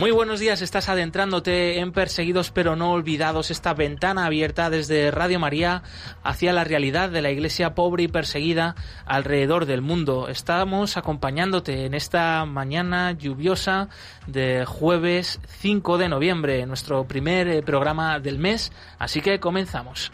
[0.00, 5.38] Muy buenos días, estás adentrándote en Perseguidos pero no olvidados, esta ventana abierta desde Radio
[5.38, 5.82] María
[6.22, 10.28] hacia la realidad de la iglesia pobre y perseguida alrededor del mundo.
[10.28, 13.90] Estamos acompañándote en esta mañana lluviosa
[14.26, 20.12] de jueves 5 de noviembre, nuestro primer eh, programa del mes, así que comenzamos.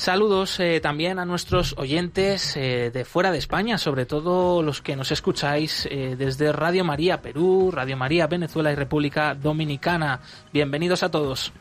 [0.00, 4.96] Saludos eh, también a nuestros oyentes eh, de fuera de España, sobre todo los que
[4.96, 10.20] nos escucháis eh, desde Radio María Perú, Radio María Venezuela y República Dominicana.
[10.54, 11.52] Bienvenidos a todos.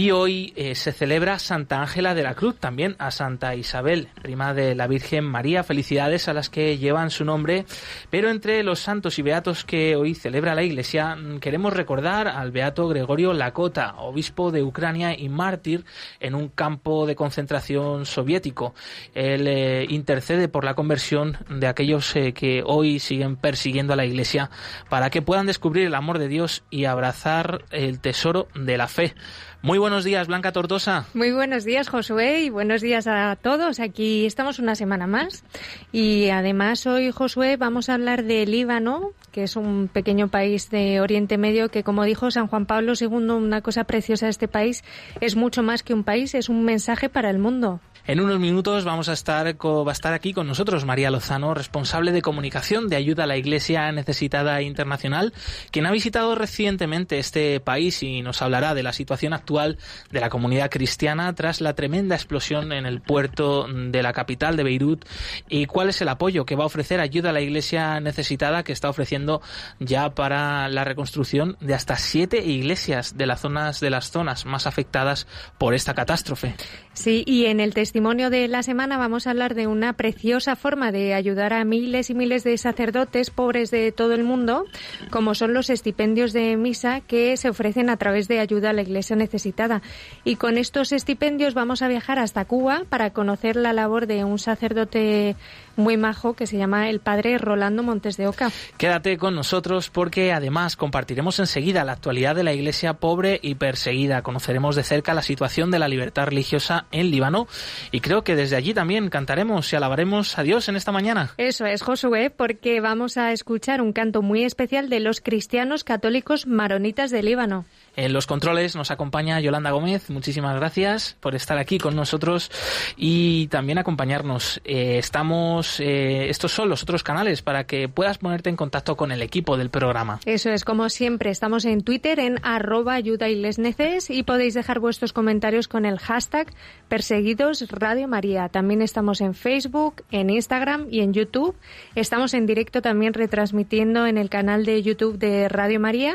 [0.00, 4.54] Y hoy eh, se celebra Santa Ángela de la Cruz, también a Santa Isabel, prima
[4.54, 5.62] de la Virgen María.
[5.62, 7.66] Felicidades a las que llevan su nombre.
[8.08, 12.50] Pero entre los santos y beatos que hoy celebra la Iglesia, mm, queremos recordar al
[12.50, 15.84] beato Gregorio Lakota, obispo de Ucrania y mártir
[16.18, 18.74] en un campo de concentración soviético.
[19.14, 24.06] Él eh, intercede por la conversión de aquellos eh, que hoy siguen persiguiendo a la
[24.06, 24.48] Iglesia
[24.88, 29.14] para que puedan descubrir el amor de Dios y abrazar el tesoro de la fe.
[29.62, 31.06] Muy días, Blanca Tortosa.
[31.14, 33.80] Muy buenos días, Josué, y buenos días a todos.
[33.80, 35.42] Aquí estamos una semana más.
[35.90, 41.00] Y además hoy, Josué, vamos a hablar de Líbano, que es un pequeño país de
[41.00, 44.84] Oriente Medio que, como dijo San Juan Pablo II, una cosa preciosa de este país
[45.20, 47.80] es mucho más que un país, es un mensaje para el mundo.
[48.10, 52.10] En unos minutos vamos a estar, va a estar aquí con nosotros María Lozano, responsable
[52.10, 55.32] de comunicación de ayuda a la Iglesia Necesitada Internacional,
[55.70, 59.78] quien ha visitado recientemente este país y nos hablará de la situación actual
[60.10, 64.64] de la comunidad cristiana tras la tremenda explosión en el puerto de la capital de
[64.64, 65.04] Beirut
[65.48, 68.72] y cuál es el apoyo que va a ofrecer ayuda a la Iglesia Necesitada que
[68.72, 69.40] está ofreciendo
[69.78, 74.66] ya para la reconstrucción de hasta siete iglesias de las zonas de las zonas más
[74.66, 75.28] afectadas
[75.58, 76.56] por esta catástrofe.
[77.00, 80.92] Sí, y en el testimonio de la semana vamos a hablar de una preciosa forma
[80.92, 84.66] de ayudar a miles y miles de sacerdotes pobres de todo el mundo,
[85.08, 88.82] como son los estipendios de misa que se ofrecen a través de ayuda a la
[88.82, 89.80] Iglesia necesitada.
[90.24, 94.38] Y con estos estipendios vamos a viajar hasta Cuba para conocer la labor de un
[94.38, 95.36] sacerdote
[95.76, 98.50] muy majo que se llama el padre Rolando Montes de Oca.
[98.76, 104.22] Quédate con nosotros porque además compartiremos enseguida la actualidad de la iglesia pobre y perseguida.
[104.22, 107.48] Conoceremos de cerca la situación de la libertad religiosa en Líbano
[107.90, 111.32] y creo que desde allí también cantaremos y alabaremos a Dios en esta mañana.
[111.36, 116.46] Eso es, Josué, porque vamos a escuchar un canto muy especial de los cristianos católicos
[116.46, 117.64] maronitas de Líbano.
[117.96, 120.10] En los controles nos acompaña Yolanda Gómez.
[120.10, 122.50] Muchísimas gracias por estar aquí con nosotros
[122.96, 124.60] y también acompañarnos.
[124.64, 129.12] Eh, estamos, eh, estos son los otros canales para que puedas ponerte en contacto con
[129.12, 130.20] el equipo del programa.
[130.24, 134.54] Eso es, como siempre, estamos en Twitter en arroba ayuda y les neces y podéis
[134.54, 136.52] dejar vuestros comentarios con el hashtag
[136.88, 138.48] perseguidos Radio María.
[138.48, 141.56] También estamos en Facebook, en Instagram y en YouTube.
[141.94, 146.14] Estamos en directo también retransmitiendo en el canal de YouTube de Radio María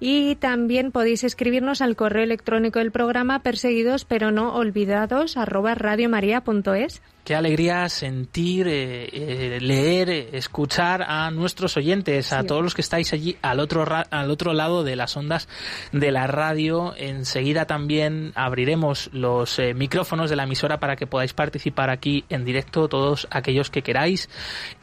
[0.00, 7.02] y también podéis escribirnos al correo electrónico del programa perseguidos pero no olvidados arroba radiomaria.es.
[7.26, 12.82] Qué alegría sentir, eh, eh, leer, eh, escuchar a nuestros oyentes, a todos los que
[12.82, 15.48] estáis allí al otro, al otro lado de las ondas
[15.90, 16.94] de la radio.
[16.96, 22.86] Enseguida también abriremos los micrófonos de la emisora para que podáis participar aquí en directo
[22.86, 24.28] todos aquellos que queráis.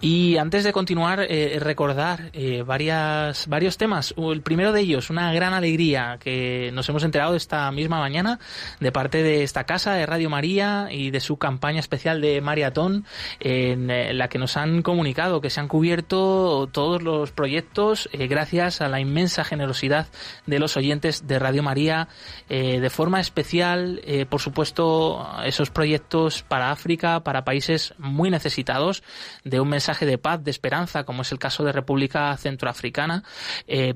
[0.02, 1.26] Y antes de continuar,
[1.60, 2.30] recordar
[2.66, 4.14] varias, varios temas.
[4.18, 8.38] El primero de ellos, una gran alegría que nos hemos enterado esta misma mañana
[8.82, 13.06] de parte de esta casa de Radio María y de su campaña especial de maratón
[13.40, 18.28] en eh, la que nos han comunicado que se han cubierto todos los proyectos eh,
[18.28, 20.08] gracias a la inmensa generosidad
[20.46, 22.08] de los oyentes de Radio María
[22.50, 29.04] eh, de forma especial por supuesto esos proyectos para África para países muy necesitados
[29.44, 33.24] de un mensaje de paz de esperanza como es el caso de República Centroafricana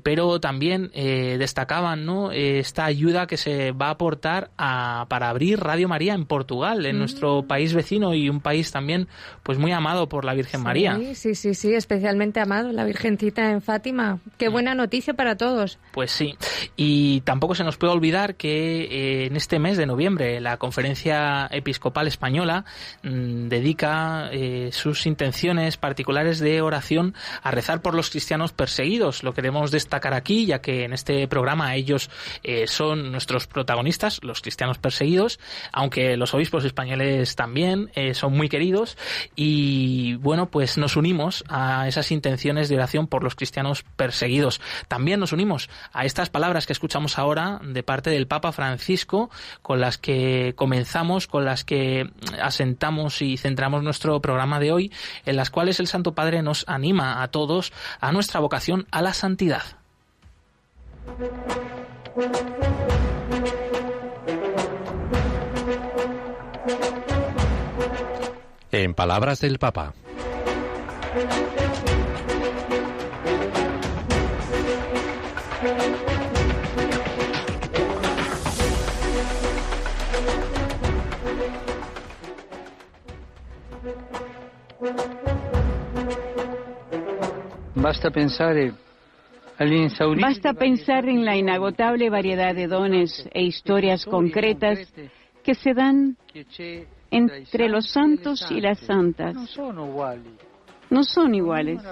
[0.02, 2.32] pero también destacaban ¿no?
[2.32, 6.98] esta ayuda que se va a aportar a, para abrir Radio María en Portugal en
[6.98, 9.08] nuestro país vecino y y un país también
[9.42, 10.98] pues muy amado por la Virgen María.
[11.14, 14.20] Sí, sí, sí, especialmente amado, la Virgencita en Fátima.
[14.36, 14.52] Qué mm.
[14.52, 15.78] buena noticia para todos.
[15.92, 16.36] Pues sí,
[16.76, 21.48] y tampoco se nos puede olvidar que eh, en este mes de noviembre la Conferencia
[21.50, 22.64] Episcopal Española
[23.02, 29.22] mm, dedica eh, sus intenciones particulares de oración a rezar por los cristianos perseguidos.
[29.22, 32.10] Lo queremos destacar aquí, ya que en este programa ellos
[32.42, 35.40] eh, son nuestros protagonistas, los cristianos perseguidos,
[35.72, 38.96] aunque los obispos españoles también son muy queridos.
[39.36, 44.60] Y bueno, pues nos unimos a esas intenciones de oración por los cristianos perseguidos.
[44.88, 49.30] También nos unimos a estas palabras que escuchamos ahora de parte del Papa Francisco,
[49.62, 52.10] con las que comenzamos, con las que
[52.40, 54.92] asentamos y centramos nuestro programa de hoy,
[55.24, 59.14] en las cuales el Santo Padre nos anima a todos a nuestra vocación a la
[59.14, 59.62] santidad.
[68.78, 69.92] En palabras del Papa.
[87.74, 88.12] Basta
[90.54, 94.78] pensar en la inagotable variedad de dones e historias concretas
[95.42, 96.16] que se dan
[97.10, 99.34] entre los santos y las santas.
[100.90, 101.82] No son iguales.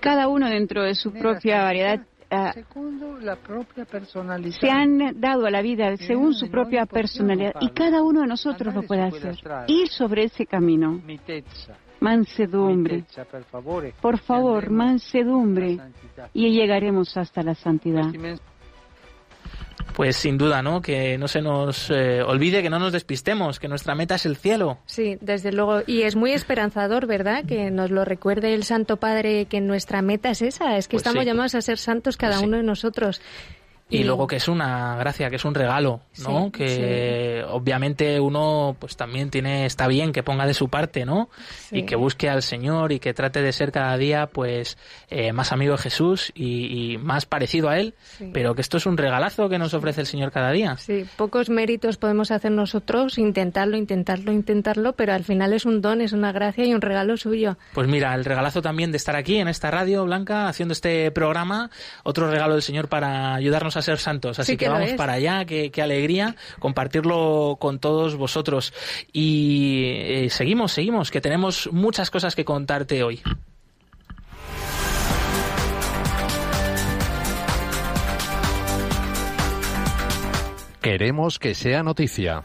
[0.00, 2.00] Cada uno dentro de su propia variedad
[2.32, 2.54] Ah,
[4.60, 8.72] se han dado a la vida según su propia personalidad y cada uno de nosotros
[8.72, 9.36] lo puede hacer.
[9.66, 11.00] Ir sobre ese camino.
[11.98, 13.04] Mansedumbre.
[14.00, 15.78] Por favor, mansedumbre.
[16.32, 18.12] Y llegaremos hasta la santidad
[19.94, 20.80] pues sin duda, ¿no?
[20.80, 24.36] Que no se nos eh, olvide, que no nos despistemos, que nuestra meta es el
[24.36, 24.78] cielo.
[24.86, 25.82] Sí, desde luego.
[25.86, 27.44] Y es muy esperanzador, ¿verdad?
[27.44, 31.06] Que nos lo recuerde el Santo Padre, que nuestra meta es esa, es que pues
[31.06, 33.20] estamos llamados a ser santos cada pues uno de nosotros.
[33.90, 36.50] Y, luego que es una gracia, que es un regalo, ¿no?
[36.52, 41.28] que obviamente uno pues también tiene, está bien que ponga de su parte, ¿no?
[41.70, 44.78] Y que busque al Señor y que trate de ser cada día pues
[45.08, 47.94] eh, más amigo de Jesús y, más parecido a Él,
[48.32, 50.76] pero que esto es un regalazo que nos ofrece el Señor cada día.
[50.76, 56.00] Sí, pocos méritos podemos hacer nosotros, intentarlo, intentarlo, intentarlo, pero al final es un don,
[56.00, 57.56] es una gracia y un regalo suyo.
[57.74, 61.70] Pues mira, el regalazo también de estar aquí en esta radio blanca haciendo este programa,
[62.02, 64.38] otro regalo del Señor para ayudarnos a ser santos.
[64.38, 68.72] Así que, vamos para allá, qué, alegría compartirlo con todos vosotros.
[69.12, 73.22] Y eh, seguimos, seguimos, que tenemos muchas cosas que contarte hoy.
[80.80, 82.42] Queremos que sea noticia.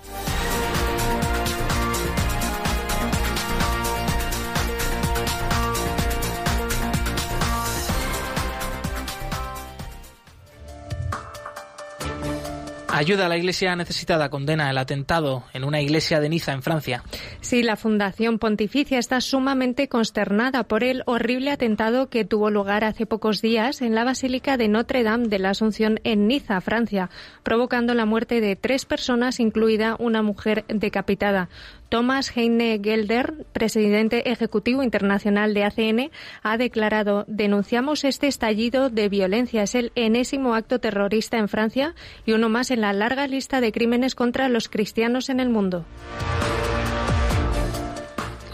[12.97, 17.03] Ayuda a la iglesia necesitada condena el atentado en una iglesia de Niza, en Francia.
[17.41, 23.05] Sí, la Fundación Pontificia está sumamente consternada por el horrible atentado que tuvo lugar hace
[23.05, 27.09] pocos días en la Basílica de Notre Dame de la Asunción en Niza, Francia,
[27.43, 31.49] provocando la muerte de tres personas, incluida una mujer decapitada.
[31.89, 36.11] Thomas Heine Gelder, presidente ejecutivo internacional de ACN,
[36.43, 39.63] ha declarado denunciamos este estallido de violencia.
[39.63, 41.95] Es el enésimo acto terrorista en Francia
[42.25, 45.85] y uno más en la larga lista de crímenes contra los cristianos en el mundo.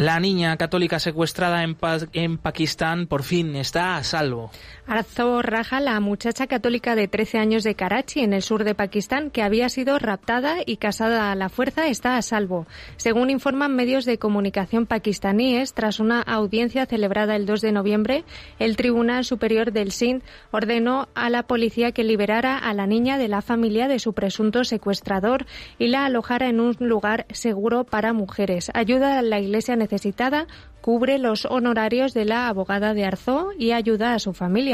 [0.02, 4.50] La niña católica secuestrada en, Pakistán por fin está a salvo.
[4.88, 9.30] Arzo Raja, la muchacha católica de 13 años de Karachi, en el sur de Pakistán,
[9.30, 12.66] que había sido raptada y casada a la fuerza, está a salvo.
[12.98, 18.24] Según informan medios de comunicación pakistaníes, tras una audiencia celebrada el 2 de noviembre,
[18.60, 23.28] el Tribunal Superior del Sindh ordenó a la policía que liberara a la niña de
[23.28, 25.46] la familia de su presunto secuestrador
[25.78, 28.72] y la alojara en un lugar seguro para mujeres.
[28.74, 30.48] Ayuda a la Iglesia necesitada
[30.82, 34.71] cubre los honorarios de la abogada de Arzó y ayuda a su familia.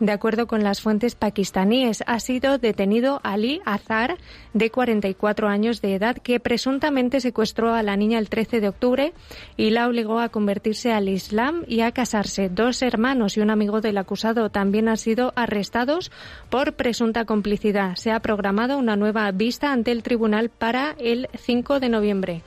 [0.00, 4.16] De acuerdo con las fuentes pakistaníes, ha sido detenido Ali Azar,
[4.52, 9.12] de 44 años de edad, que presuntamente secuestró a la niña el 13 de octubre
[9.56, 12.48] y la obligó a convertirse al Islam y a casarse.
[12.48, 16.10] Dos hermanos y un amigo del acusado también han sido arrestados
[16.50, 17.96] por presunta complicidad.
[17.96, 22.42] Se ha programado una nueva vista ante el tribunal para el 5 de noviembre.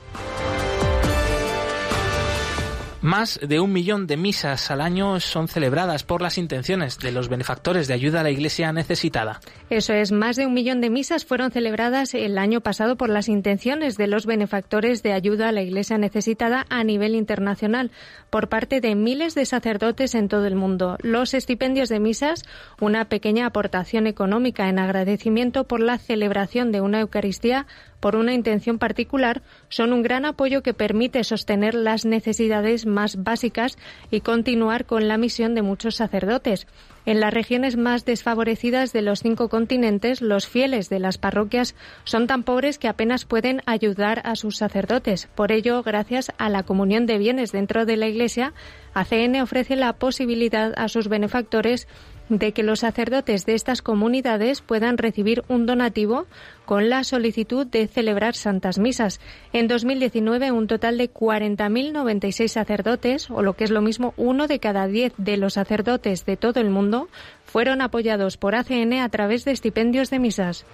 [3.00, 7.28] Más de un millón de misas al año son celebradas por las intenciones de los
[7.28, 9.38] benefactores de ayuda a la Iglesia necesitada.
[9.70, 13.28] Eso es, más de un millón de misas fueron celebradas el año pasado por las
[13.28, 17.92] intenciones de los benefactores de ayuda a la Iglesia necesitada a nivel internacional
[18.30, 20.96] por parte de miles de sacerdotes en todo el mundo.
[21.00, 22.42] Los estipendios de misas,
[22.80, 27.68] una pequeña aportación económica en agradecimiento por la celebración de una Eucaristía
[28.00, 33.76] por una intención particular, son un gran apoyo que permite sostener las necesidades más básicas
[34.10, 36.66] y continuar con la misión de muchos sacerdotes.
[37.06, 41.74] En las regiones más desfavorecidas de los cinco continentes, los fieles de las parroquias
[42.04, 45.26] son tan pobres que apenas pueden ayudar a sus sacerdotes.
[45.34, 48.52] Por ello, gracias a la comunión de bienes dentro de la Iglesia,
[48.92, 51.88] ACN ofrece la posibilidad a sus benefactores
[52.28, 56.26] de que los sacerdotes de estas comunidades puedan recibir un donativo
[56.64, 59.20] con la solicitud de celebrar santas misas.
[59.52, 64.58] En 2019, un total de 40.096 sacerdotes, o lo que es lo mismo, uno de
[64.58, 67.08] cada diez de los sacerdotes de todo el mundo,
[67.44, 70.66] fueron apoyados por ACN a través de estipendios de misas.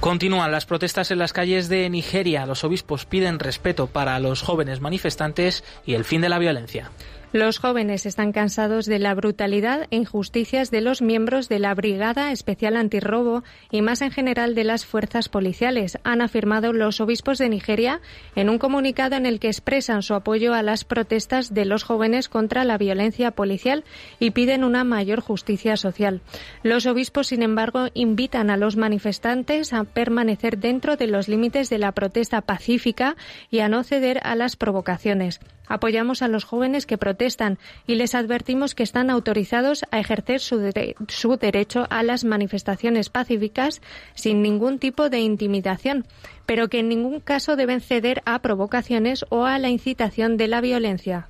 [0.00, 2.46] Continúan las protestas en las calles de Nigeria.
[2.46, 6.90] Los obispos piden respeto para los jóvenes manifestantes y el fin de la violencia.
[7.32, 12.32] Los jóvenes están cansados de la brutalidad e injusticias de los miembros de la Brigada
[12.32, 17.48] Especial Antirrobo y más en general de las fuerzas policiales, han afirmado los obispos de
[17.48, 18.00] Nigeria
[18.34, 22.28] en un comunicado en el que expresan su apoyo a las protestas de los jóvenes
[22.28, 23.84] contra la violencia policial
[24.18, 26.22] y piden una mayor justicia social.
[26.64, 31.78] Los obispos, sin embargo, invitan a los manifestantes a permanecer dentro de los límites de
[31.78, 33.14] la protesta pacífica
[33.52, 35.38] y a no ceder a las provocaciones.
[35.70, 40.72] Apoyamos a los jóvenes que protestan y les advertimos que están autorizados a ejercer su,
[41.06, 43.80] su derecho a las manifestaciones pacíficas
[44.14, 46.08] sin ningún tipo de intimidación,
[46.44, 50.60] pero que en ningún caso deben ceder a provocaciones o a la incitación de la
[50.60, 51.28] violencia.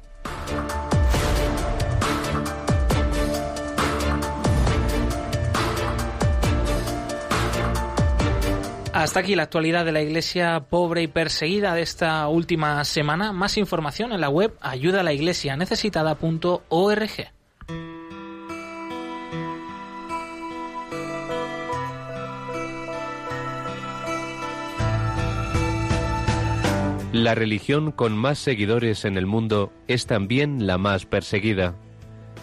[9.00, 13.32] Hasta aquí la actualidad de la Iglesia pobre y perseguida de esta última semana.
[13.32, 17.10] Más información en la web ayudalaiglesianecesitada.org.
[27.14, 31.74] La religión con más seguidores en el mundo es también la más perseguida.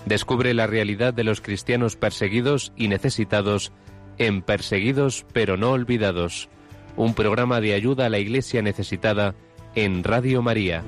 [0.07, 3.71] Descubre la realidad de los cristianos perseguidos y necesitados
[4.17, 6.49] en Perseguidos pero no olvidados,
[6.95, 9.35] un programa de ayuda a la Iglesia necesitada
[9.75, 10.83] en Radio María.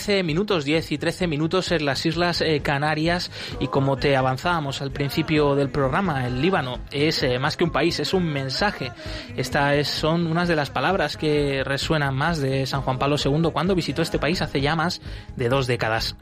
[0.00, 3.30] 13 minutos, 10 y 13 minutos en las Islas eh, Canarias
[3.60, 7.70] y como te avanzábamos al principio del programa, el Líbano es eh, más que un
[7.70, 8.92] país, es un mensaje.
[9.36, 13.74] Estas son unas de las palabras que resuenan más de San Juan Pablo II cuando
[13.74, 15.02] visitó este país hace ya más
[15.36, 16.16] de dos décadas.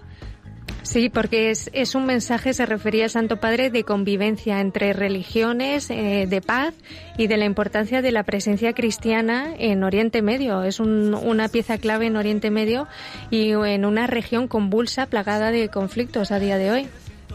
[0.89, 5.91] Sí, porque es, es, un mensaje, se refería al Santo Padre, de convivencia entre religiones,
[5.91, 6.73] eh, de paz
[7.19, 10.63] y de la importancia de la presencia cristiana en Oriente Medio.
[10.63, 12.89] Es una pieza clave en Oriente Medio
[13.29, 16.89] y en una región convulsa, plagada de conflictos a día de hoy.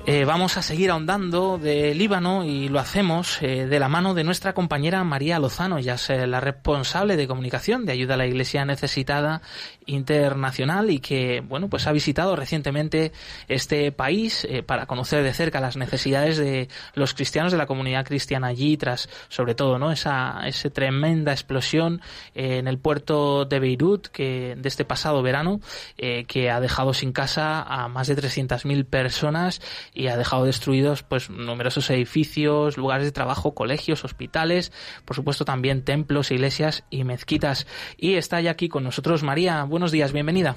[0.05, 4.25] Eh, vamos a seguir ahondando de Líbano y lo hacemos eh, de la mano de
[4.25, 8.65] nuestra compañera María Lozano, ya es la responsable de comunicación de ayuda a la Iglesia
[8.65, 9.41] necesitada
[9.85, 13.13] internacional y que bueno pues ha visitado recientemente
[13.47, 18.05] este país eh, para conocer de cerca las necesidades de los cristianos de la comunidad
[18.05, 22.01] cristiana allí tras sobre todo no esa, esa tremenda explosión
[22.35, 25.61] en el puerto de Beirut que de este pasado verano
[25.95, 29.61] que ha dejado sin casa a más de 300.000 personas
[29.93, 34.71] y ha dejado destruidos pues numerosos edificios, lugares de trabajo, colegios, hospitales,
[35.05, 37.67] por supuesto también templos, iglesias y mezquitas.
[37.97, 39.63] Y está ya aquí con nosotros María.
[39.63, 40.55] Buenos días, bienvenida.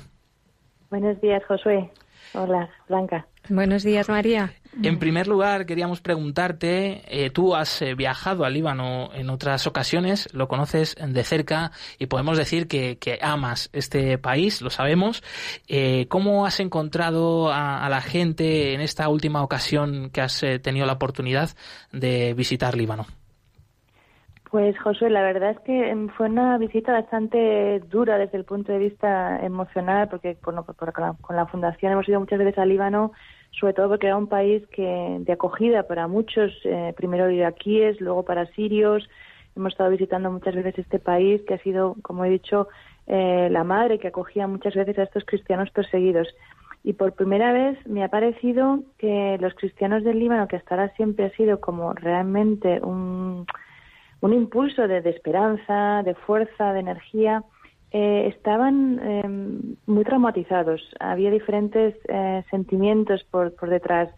[0.91, 1.91] Buenos días, Josué.
[2.35, 3.27] Hola, Blanca.
[3.49, 4.51] Buenos días, María.
[4.83, 10.29] En primer lugar, queríamos preguntarte, eh, tú has eh, viajado al Líbano en otras ocasiones,
[10.35, 15.23] lo conoces de cerca y podemos decir que, amas este país, lo sabemos.
[15.69, 20.95] Eh, ¿Cómo has encontrado a, la gente en esta última ocasión que has tenido la
[20.95, 21.51] oportunidad
[21.93, 23.07] de visitar Líbano?
[24.51, 28.73] Pues José, la verdad es que em, fue una visita bastante dura desde el punto
[28.73, 30.55] de vista emocional, porque con
[31.37, 33.13] la Fundación hemos ido muchas veces al Líbano
[33.59, 38.23] sobre todo porque era un país que de acogida para muchos, eh, primero iraquíes, luego
[38.25, 39.09] para sirios.
[39.57, 42.69] Hemos estado visitando muchas veces este país que ha sido, como he dicho,
[43.07, 46.29] eh, la madre que acogía muchas veces a estos cristianos perseguidos.
[46.85, 50.95] Y por primera vez me ha parecido que los cristianos del Líbano, que hasta ahora
[50.95, 53.47] siempre ha sido como realmente un,
[54.21, 57.43] un impulso de esperanza, de fuerza, de energía,
[57.93, 60.83] eh, estaban em, muy traumatizados.
[61.01, 64.11] Había diferentes eh, sentimientos por, por detrás.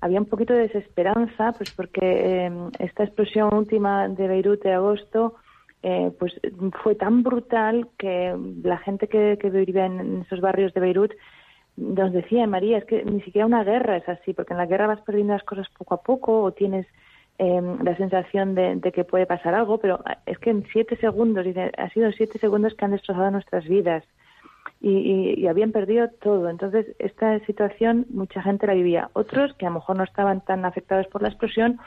[0.00, 5.34] Había un poquito de desesperanza, pues porque em, esta explosión última de Beirut de agosto
[5.82, 6.38] eh, pues
[6.82, 11.12] fue tan brutal que la gente que, que vivía en esos barrios de Beirut
[11.76, 14.88] nos decía, María, es que ni siquiera una guerra es así, porque en la guerra
[14.88, 16.86] vas perdiendo las cosas poco a poco o tienes
[17.42, 21.46] Em, la sensación de, que puede pasar algo, pero es que en siete segundos,
[21.78, 24.04] ha sido siete segundos que han destrozado nuestras vidas
[24.82, 26.50] y, habían perdido todo.
[26.50, 29.08] Entonces, esta situación mucha gente la vivía.
[29.14, 31.78] Otros, que a lo mejor no estaban tan afectados por la explosión,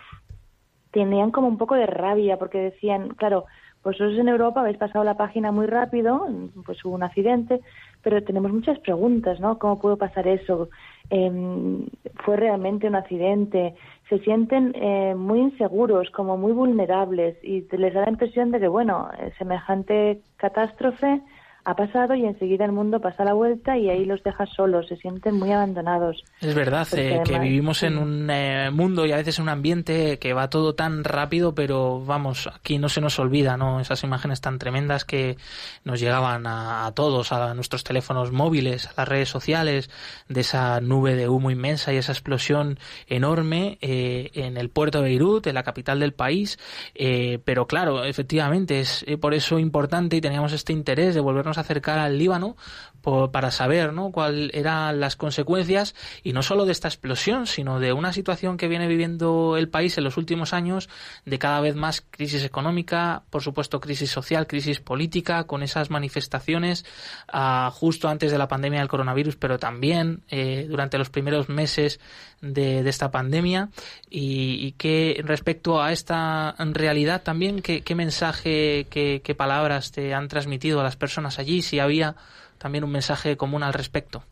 [0.89, 3.45] tenían como un poco de rabia porque decían, claro,
[3.83, 6.27] vosotros en Europa habéis pasado la página muy rápido,
[6.65, 7.62] pues hubo un accidente,
[8.03, 9.57] pero tenemos muchas preguntas, ¿no?
[9.57, 10.69] ¿Cómo pudo pasar eso?
[11.10, 11.86] Em,
[12.24, 13.75] ¿Fue realmente un accidente?
[14.10, 18.67] Se sienten eh, muy inseguros, como muy vulnerables y les da la impresión de que,
[18.67, 21.22] bueno, eh, semejante catástrofe
[21.65, 24.98] ha pasado y enseguida el mundo pasa la vuelta y ahí los deja solos, se
[24.98, 26.24] sienten muy abandonados.
[26.41, 30.20] Es verdad eh, que vivimos en un eh, mundo y a veces en un ambiente
[30.20, 33.79] que va todo tan rápido, pero vamos, aquí no se nos olvida, ¿no?
[33.79, 35.38] Esas imágenes tan tremendas que
[35.86, 39.89] nos llegaban a, todos, a nuestros teléfonos móviles, a las redes sociales,
[40.28, 45.10] de esa nube de humo inmensa y esa explosión enorme eh, en el puerto de
[45.10, 46.60] Beirut, en la capital del país,
[47.45, 52.17] pero claro, efectivamente es por eso importante y teníamos este interés de volvernos acercar al
[52.17, 52.55] Líbano
[53.03, 54.11] para saber ¿no?
[54.11, 58.69] cuáles eran las consecuencias y no solo de esta explosión, sino de una situación que
[58.69, 60.87] viene viviendo el país en los últimos años
[61.25, 66.85] de cada vez más crisis económica, por supuesto crisis social, crisis política, con esas manifestaciones
[67.27, 71.99] ah, justo antes de la pandemia del coronavirus, pero también eh, durante los primeros meses
[72.41, 73.69] de, esta pandemia
[74.09, 80.27] y, que respecto a esta realidad también, ¿qué, qué mensaje, qué, qué palabras te han
[80.27, 81.61] transmitido a las personas allí?
[81.61, 82.15] Si había
[82.63, 84.23] también un mensaje común al respecto.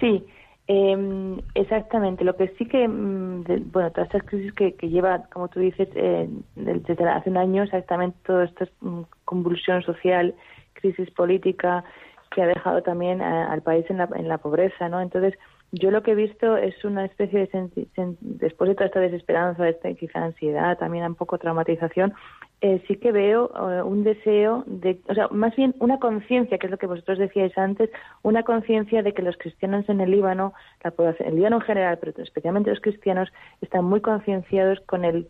[0.00, 0.26] Sí,
[0.66, 2.24] em, exactamente.
[2.24, 6.28] Lo que sí que, mm, bueno, todas estas crisis que, lleva, como tú dices, eh,
[6.56, 10.34] desde hace un año, exactamente toda esta mm, convulsión social,
[10.72, 11.84] crisis política,
[12.32, 15.00] que ha dejado también al país en la, en la pobreza, ¿no?
[15.00, 15.38] Entonces,
[15.72, 19.92] yo lo que he visto es una especie de, después de toda esta desesperanza, esta
[19.94, 22.12] quizá ansiedad, también un poco traumatización,
[22.60, 26.66] eh, sí que veo eh, un deseo de, o sea, más bien una conciencia, que
[26.66, 27.88] es lo que vosotros decíais antes,
[28.22, 31.98] una conciencia de que los cristianos en el Líbano, la población, el Líbano en general,
[32.00, 33.28] pero especialmente los cristianos,
[33.60, 35.28] están muy concienciados con el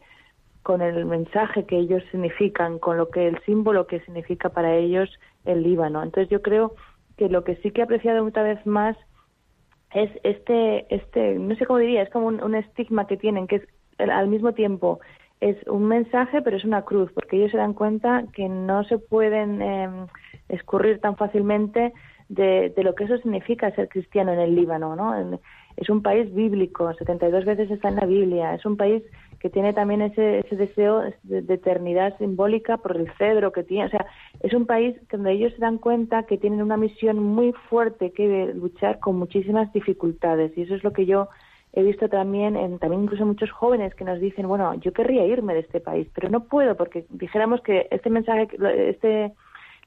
[0.63, 5.09] con el mensaje que ellos significan, con lo que el símbolo que significa para ellos
[5.47, 6.03] el Líbano.
[6.03, 6.75] Entonces yo creo
[7.17, 8.95] que lo que sí que he apreciado otra vez más
[9.95, 13.63] es este, este, no sé cómo diría, es como un, estigma que tienen, que es
[13.99, 15.01] al mismo tiempo
[15.41, 18.99] es un mensaje, pero es una cruz, porque ellos se dan cuenta que no se
[18.99, 20.07] pueden em,
[20.49, 21.93] escurrir tan fácilmente
[22.29, 25.39] de, de, lo que eso significa ser cristiano en el Líbano, ¿no?
[25.77, 29.03] Es un país bíblico, 72 veces está en la Biblia, es un país
[29.41, 33.87] que tiene también ese, ese deseo de, eternidad simbólica por el cedro que tiene.
[33.87, 34.07] O sea,
[34.41, 38.53] es un país donde ellos se dan cuenta que tienen una misión muy fuerte que
[38.55, 40.57] luchar con muchísimas dificultades.
[40.57, 41.29] Y eso es lo que yo
[41.73, 45.55] he visto también, en, también incluso muchos jóvenes que nos dicen, bueno, yo querría irme
[45.55, 48.49] de este país, pero no puedo porque dijéramos que este mensaje,
[48.89, 49.33] este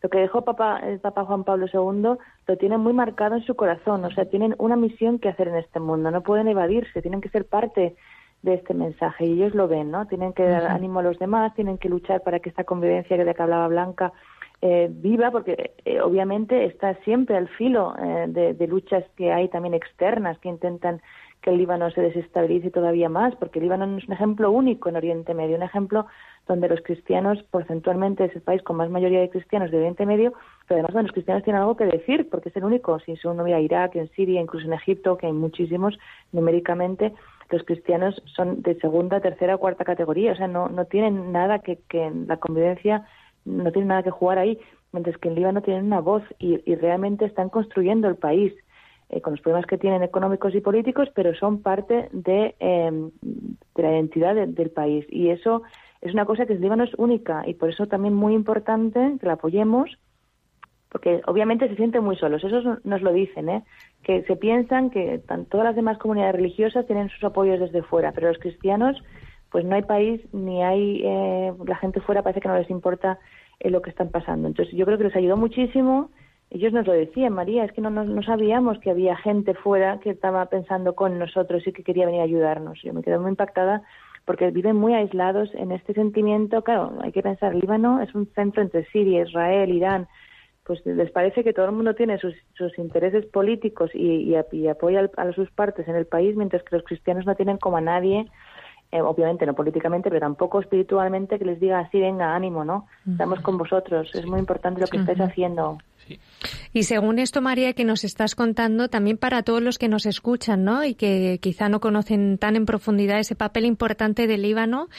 [0.01, 3.55] lo que dejó Papa, el Papa Juan Pablo II lo tienen muy marcado en su
[3.55, 7.21] corazón, o sea, tienen una misión que hacer en este mundo, no pueden evadirse, tienen
[7.21, 7.95] que ser parte
[8.43, 10.05] de este mensaje y ellos lo ven, ¿no?
[10.05, 13.33] Tienen que dar ánimo a los demás, tienen que luchar para que esta convivencia de
[13.33, 14.13] que hablaba Blanca
[14.61, 19.73] eh, viva, porque eh, obviamente está siempre al filo eh, de, luchas que hay también
[19.73, 21.01] externas que intentan
[21.41, 24.87] que el Líbano se desestabilice todavía más, porque el Líbano no es un ejemplo único
[24.87, 26.05] en Oriente Medio, un ejemplo
[26.47, 30.31] donde los cristianos, porcentualmente, es el país con más mayoría de cristianos de Oriente Medio,
[30.67, 33.43] pero además donde los cristianos tienen algo que decir, porque es el único, si uno
[33.43, 35.97] ve a Irak, en Siria, incluso en Egipto, que hay muchísimos
[36.31, 37.13] numéricamente,
[37.49, 41.79] los cristianos son de segunda, tercera cuarta categoría, o sea, no, no tienen nada que,
[41.89, 43.05] que en la convivencia,
[43.45, 44.59] no tienen nada que jugar ahí,
[44.91, 48.53] mientras que en Líbano tienen una voz y, y realmente están construyendo el país
[49.09, 53.11] eh, con los problemas que tienen económicos y políticos, pero son parte de, em,
[53.75, 55.05] de la identidad del país.
[55.09, 55.61] Y eso
[56.01, 59.27] es una cosa que el Líbano es única y por eso también muy importante que
[59.27, 59.99] la apoyemos,
[60.93, 63.63] porque obviamente se sienten muy solos, eso nos lo dicen, ¿eh?
[64.03, 68.29] que se piensan que todas las demás comunidades religiosas tienen sus apoyos desde fuera, pero
[68.29, 69.03] los cristianos,
[69.51, 73.19] pues no hay país ni hay eh, la gente fuera parece que no les importa
[73.59, 74.47] eh, lo que están pasando.
[74.47, 76.09] Entonces yo creo que les ayudó muchísimo
[76.53, 80.11] ellos nos lo decían, María, es que no, no, sabíamos que había gente fuera que
[80.11, 82.79] estaba pensando con nosotros y que quería venir a ayudarnos.
[82.83, 83.81] Yo me quedé muy impactada
[84.23, 86.61] porque viven muy aislados en este sentimiento.
[86.61, 90.07] Claro, hay que pensar, Líbano es un centro entre Siria, Israel, Irán.
[90.65, 95.09] Pues les parece que todo el mundo tiene sus, sus intereses políticos y, y, apoya
[95.17, 98.27] a sus partes en el país, mientras que los cristianos no tienen como a nadie
[98.93, 102.85] eh, obviamente no políticamente, pero tampoco espiritualmente, que les diga así, venga, ánimo, ¿no?
[103.09, 105.79] Estamos con vosotros, es muy importante lo que estáis haciendo.
[106.73, 110.63] Y según esto, María, que nos estás contando, también para todos los que nos escuchan,
[110.63, 110.83] ¿no?
[110.83, 114.89] Y que quizá no conocen tan en profundidad ese papel importante del Líbano,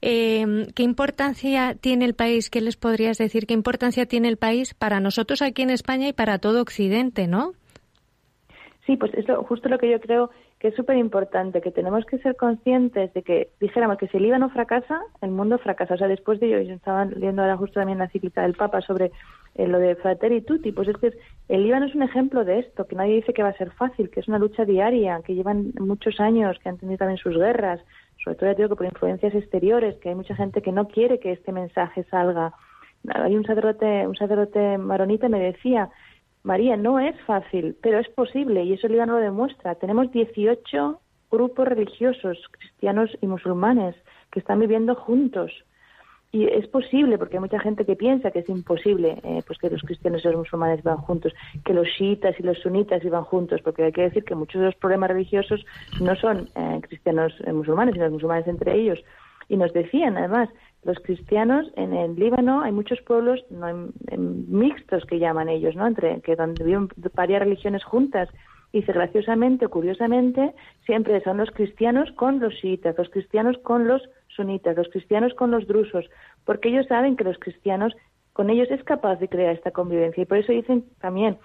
[0.00, 2.50] eh, ¿qué importancia tiene el país?
[2.50, 3.46] ¿Qué les podrías decir?
[3.46, 7.52] ¿Qué importancia tiene el país para nosotros aquí en España y para todo Occidente, no?
[8.86, 10.30] Sí, pues eso justo lo que yo creo
[10.62, 14.22] que es súper importante, que tenemos que ser conscientes de que, dijéramos que si el
[14.22, 15.94] Líbano fracasa, el mundo fracasa.
[15.94, 18.80] O sea, después de ello, yo estaba leyendo ahora justo también la cíclica del Papa
[18.80, 19.10] sobre
[19.56, 21.14] eh, lo de Fratelli Tutti, pues es que
[21.48, 24.08] el Líbano es un ejemplo de esto, que nadie dice que va a ser fácil,
[24.08, 27.80] que es una lucha diaria, que llevan muchos años, que han tenido también sus guerras,
[28.22, 31.18] sobre todo ya digo que por influencias exteriores, que hay mucha gente que no quiere
[31.18, 32.54] que este mensaje salga.
[33.08, 35.90] Hay un sacerdote, un sacerdote maronita me decía
[36.44, 39.76] María, no es fácil, pero es posible y eso el Líbano lo demuestra.
[39.76, 41.00] Tenemos 18
[41.30, 43.94] grupos religiosos, cristianos y musulmanes,
[44.30, 45.52] que están viviendo juntos.
[46.32, 49.68] Y es posible, porque hay mucha gente que piensa que es imposible eh, pues que
[49.68, 51.32] los cristianos y los musulmanes van juntos,
[51.64, 54.66] que los chiitas y los sunitas iban juntos, porque hay que decir que muchos de
[54.66, 55.64] los problemas religiosos
[56.00, 58.98] no son eh, cristianos y musulmanes, sino los musulmanes entre ellos.
[59.48, 60.48] Y nos decían, además,
[60.84, 65.86] los cristianos en el Líbano hay muchos pueblos no, mixtos que llaman ellos, ¿no?
[65.86, 68.28] Entre que donde viven varias religiones juntas
[68.72, 70.54] y graciosamente o curiosamente
[70.86, 75.50] siempre son los cristianos con los chiitas, los cristianos con los sunitas, los cristianos con
[75.50, 76.06] los drusos,
[76.44, 77.94] porque ellos saben que los cristianos
[78.32, 81.38] con ellos es capaz de crear esta convivencia y por eso dicen también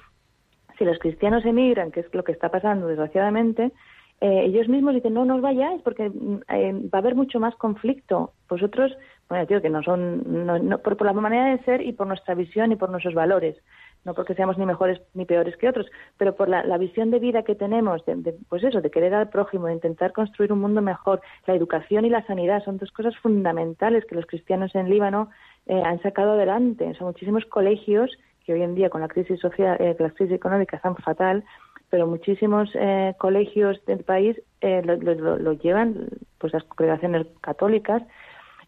[0.78, 3.72] si los cristianos emigran, que es lo que está pasando desgraciadamente,
[4.20, 7.56] eh, ellos mismos dicen, no, nos vayáis porque mm, eh, va a haber mucho más
[7.56, 8.34] conflicto.
[8.50, 8.92] Vosotros,
[9.28, 12.90] que no son, no, por, la manera de ser y por nuestra visión y por
[12.90, 13.58] nuestros valores,
[14.06, 15.86] no porque seamos ni mejores ni peores que otros,
[16.18, 19.68] pero por la, visión de vida que tenemos, de, pues eso, de querer al prójimo,
[19.68, 21.22] de intentar construir un mundo mejor.
[21.46, 25.30] La educación y la sanidad son dos cosas fundamentales que los cristianos en Líbano
[25.66, 26.94] eh, han sacado adelante.
[26.96, 30.96] Son muchísimos colegios que hoy en día con la crisis social, la crisis económica están
[30.96, 31.44] fatal,
[31.90, 38.04] pero muchísimos eh, colegios del país eh, lo, llevan pues las congregaciones católicas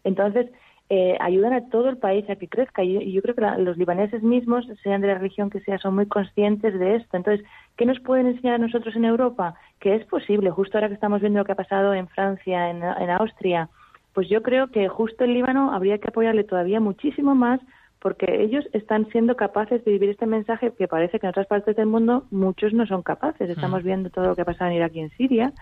[0.04, 0.50] entonces
[0.88, 4.22] eh, ayudan a todo el país a que crezca y, yo creo que los libaneses
[4.22, 8.00] mismos sean de la religión que sea son muy conscientes de esto entonces qué nos
[8.00, 11.44] pueden enseñar a nosotros en Europa que es posible justo ahora que estamos viendo lo
[11.44, 13.68] que ha pasado en Francia en, en Austria
[14.14, 17.60] pues yo creo que justo el Líbano habría que apoyarle todavía muchísimo más
[18.00, 21.76] porque ellos están siendo capaces de vivir este mensaje que parece que en otras partes
[21.76, 23.48] del mundo muchos no son capaces.
[23.48, 23.52] Mm.
[23.52, 25.52] Estamos viendo todo lo que ha pasado en Irak y en Siria,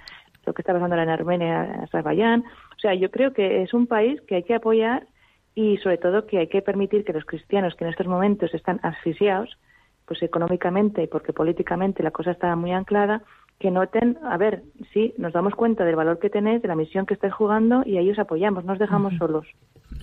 [0.47, 2.45] lo que está pasando en Armenia, en Azerbaiyán.
[2.79, 5.09] O sea, yo creo que es un país que hay que apoyar
[5.57, 8.79] y sobre todo que hay que permitir que los cristianos que en estos momentos están
[8.85, 9.59] asfixiados,
[10.07, 13.23] pues económicamente y porque políticamente la cosa está muy anclada,
[13.59, 14.63] que noten, a ver,
[14.93, 17.99] sí, nos damos cuenta del valor que tenéis, de la misión que estáis jugando y
[17.99, 19.49] ahí os apoyamos, no os dejamos solos.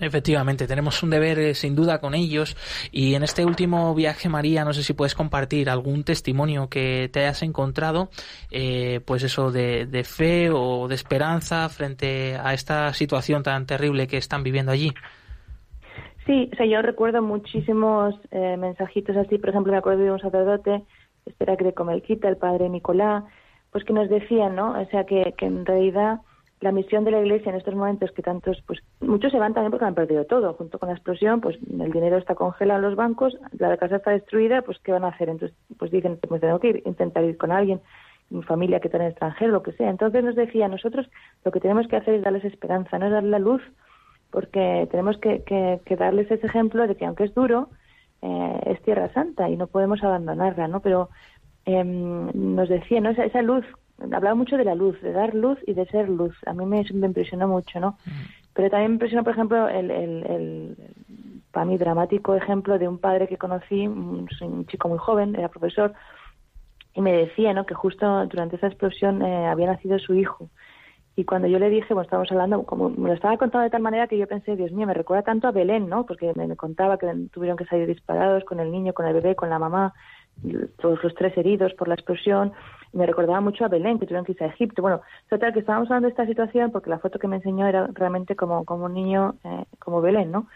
[0.00, 2.56] Efectivamente, tenemos un deber eh, sin duda con ellos
[2.92, 7.20] y en este último viaje, María, no sé si puedes compartir algún testimonio que te
[7.20, 8.10] hayas encontrado,
[8.50, 14.18] eh, pues eso de, fe o de esperanza frente a esta situación tan terrible que
[14.18, 14.92] están viviendo allí.
[16.26, 20.20] Sí, o sea, yo recuerdo muchísimos eh, mensajitos así, por ejemplo, me acuerdo de un
[20.20, 20.82] sacerdote,
[21.24, 23.24] este era Greco Melquita, el padre Nicolás,
[23.70, 24.78] pues que nos decían, ¿no?
[24.78, 26.20] O sea, que, que en realidad
[26.60, 29.70] la misión de la Iglesia en estos momentos que tantos, pues muchos se van también
[29.70, 32.96] porque han perdido todo, junto con la explosión, pues el dinero está congelado en los
[32.96, 35.28] bancos, la casa está destruida, pues ¿qué van a hacer?
[35.28, 37.80] Entonces, pues dicen, pues tengo que ir, intentar ir con alguien.
[38.46, 39.90] familia que está en el extranjero, lo que sea.
[39.90, 41.08] Entonces nos decía, nosotros
[41.44, 43.62] lo que tenemos que hacer es darles esperanza, no es darle la luz,
[44.30, 47.68] porque tenemos que, que, darles ese ejemplo de que aunque es duro,
[48.22, 50.80] eh, es Tierra Santa y no podemos abandonarla, ¿no?
[50.80, 51.10] Pero
[51.66, 53.10] em, nos decía, ¿no?
[53.10, 53.64] Esa, esa, luz,
[54.00, 56.34] hablaba mucho de la luz, de dar luz y de ser luz.
[56.46, 57.98] A mí me, impresionó mucho, ¿no?
[58.04, 58.10] Mm.
[58.54, 60.76] Pero también me impresionó, por ejemplo, el, el, el,
[61.50, 64.28] para mí dramático ejemplo de un padre que conocí, un,
[64.66, 65.92] chico muy joven, era profesor,
[66.94, 67.66] y me decía, ¿no?
[67.66, 70.48] Que justo durante esa explosión eh, había nacido su hijo
[71.18, 73.80] y cuando yo le dije, bueno, estábamos hablando, como me lo estaba contando de tal
[73.80, 76.04] manera que yo pensé, Dios mío, me recuerda tanto a Belén, ¿no?
[76.04, 79.48] Porque me, contaba que tuvieron que salir disparados con el niño, con el bebé, con
[79.48, 79.94] la mamá,
[80.78, 82.52] todos los tres heridos por la explosión.
[82.96, 84.82] Me recordaba mucho a Belén, que tuvieron que irse a Egipto.
[84.82, 87.88] Bueno, total, que estábamos hablando de esta situación porque la foto que me enseñó era
[87.92, 90.48] realmente como, como un niño, eh, como Belén, ¿no?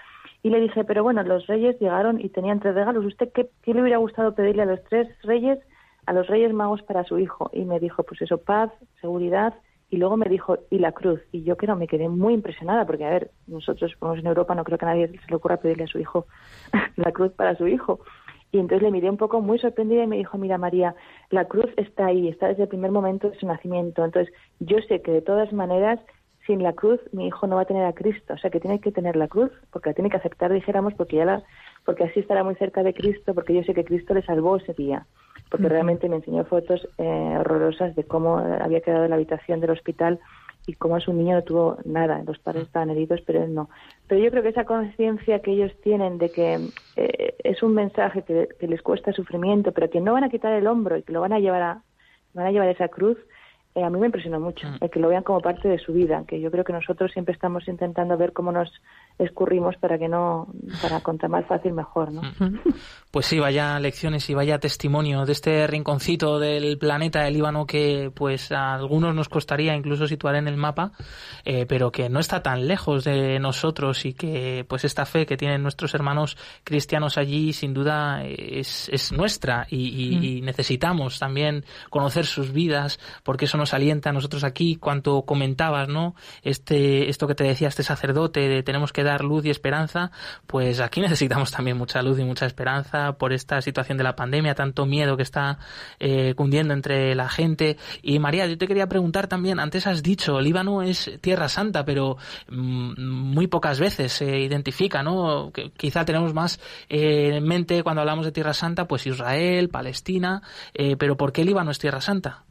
[0.42, 3.05] Y le dije, pero bueno, los reyes llegaron y tenían tres regalos.
[3.05, 5.59] ¿Usted qué, qué le hubiera gustado pedirle a los tres reyes,
[6.07, 7.50] a los reyes magos para su hijo?
[7.53, 9.55] Y me dijo, pues eso, paz, seguridad
[9.90, 11.20] y luego me dijo, y la cruz.
[11.33, 14.62] Y yo creo, me quedé muy impresionada, porque, a ver, nosotros, como en Europa, no
[14.62, 16.26] creo que a nadie se le ocurra pedirle a su hijo
[16.96, 18.00] la cruz para su hijo.
[18.52, 20.94] Y entonces le miré un poco muy sorprendida y me dijo, mira María,
[21.30, 24.04] la cruz está ahí, está desde el primer momento de su nacimiento.
[24.04, 26.00] Entonces yo sé que de todas maneras,
[26.46, 28.34] sin la cruz, mi hijo no va a tener a Cristo.
[28.34, 31.16] O sea que tiene que tener la cruz, porque la tiene que aceptar, dijéramos, porque
[31.16, 31.42] ya la,
[31.84, 34.74] porque así estará muy cerca de Cristo, porque yo sé que Cristo le salvó ese
[34.74, 35.06] día
[35.50, 39.70] porque realmente me enseñó fotos eh, horrorosas de cómo había quedado en la habitación del
[39.70, 40.20] hospital
[40.66, 42.23] y cómo a su niño no tuvo nada.
[42.25, 43.70] Los padres estaban heridos, pero él no.
[44.07, 48.23] Pero yo creo que esa conciencia que ellos tienen de que eh, es un mensaje
[48.23, 51.20] que, les cuesta sufrimiento, pero que no van a quitar el hombro y que lo
[51.20, 51.83] van a llevar a,
[52.35, 53.18] van a llevar esa cruz,
[53.75, 54.77] eh, a mí me impresionó mucho, mm.
[54.81, 57.35] el que lo vean como parte de su vida, que yo creo que nosotros siempre
[57.35, 58.70] estamos intentando ver cómo nos
[59.20, 60.48] escurrimos para que no,
[60.83, 62.22] para contar más fácil mejor, ¿no?
[63.11, 68.12] Pues sí, vaya lecciones y vaya testimonio de este rinconcito del planeta del Líbano que
[68.14, 70.92] pues a algunos nos costaría incluso situar en el mapa,
[71.44, 75.37] eh, pero que no está tan lejos de nosotros y que pues esta fe que
[75.37, 82.26] tienen nuestros hermanos cristianos allí sin duda es, es nuestra y, y necesitamos también conocer
[82.26, 86.14] sus vidas porque eso nos alienta a nosotros aquí cuanto comentabas, ¿no?
[86.42, 90.11] Este, esto que te decía este sacerdote de tenemos que dar luz y esperanza,
[90.46, 94.55] pues aquí necesitamos también mucha luz y mucha esperanza por esta situación de la pandemia,
[94.55, 95.59] tanto miedo que está
[95.99, 97.77] eh, cundiendo entre la gente.
[98.03, 102.16] Y María, yo te quería preguntar también, antes has dicho, Líbano es tierra santa, pero
[102.49, 105.53] mm, muy pocas veces se identifica, ¿no?
[105.77, 110.42] Quizá tenemos más eh, en mente cuando hablamos de tierra santa, pues Israel, Palestina,
[110.75, 112.44] eh, pero ¿por qué Líbano es tierra santa?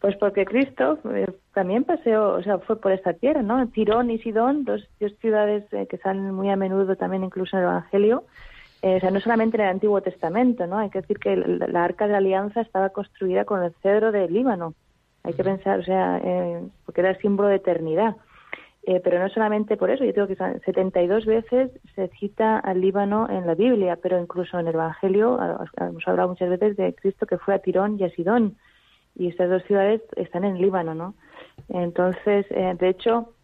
[0.00, 3.68] Pues porque Cristo eh, también paseó, o sea, fue por esta tierra, ¿no?
[3.68, 4.88] Tirón y Sidón, dos,
[5.20, 8.24] ciudades eh, que salen muy a menudo también incluso en el Evangelio.
[8.80, 10.78] Eh, o sea, no solamente en el Antiguo Testamento, ¿no?
[10.78, 14.26] Hay que decir que la, Arca de la Alianza estaba construida con el cedro de
[14.30, 14.72] Líbano.
[15.22, 16.18] Hay que pensar, o sea,
[16.86, 18.16] porque era el símbolo de eternidad.
[19.04, 23.46] pero no solamente por eso, yo tengo que 72 veces se cita al Líbano en
[23.46, 25.38] la Biblia, pero incluso en el Evangelio
[25.76, 28.56] hemos hablado muchas veces de Cristo que fue a Tirón y a Sidón
[29.20, 31.14] y estas dos ciudades están en Líbano, ¿no?
[31.68, 33.34] Entonces, eh, de hecho,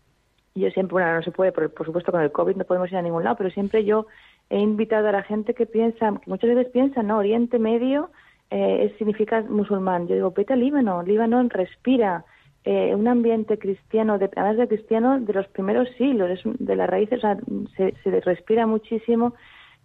[0.54, 3.02] yo siempre, bueno, no se puede, por, supuesto con el COVID no podemos ir a
[3.02, 4.06] ningún lado, pero siempre yo
[4.48, 7.18] he invitado a la gente que piensa, que muchas veces piensa, ¿no?
[7.18, 8.08] Oriente Medio
[8.50, 10.08] eh, significa musulmán.
[10.08, 12.24] Yo digo, vete a Líbano, Líbano respira
[12.64, 16.88] eh, un ambiente cristiano, de, además de cristiano, de los primeros siglos, es de las
[16.88, 17.36] raíces, o sea,
[17.76, 19.34] se, se respira muchísimo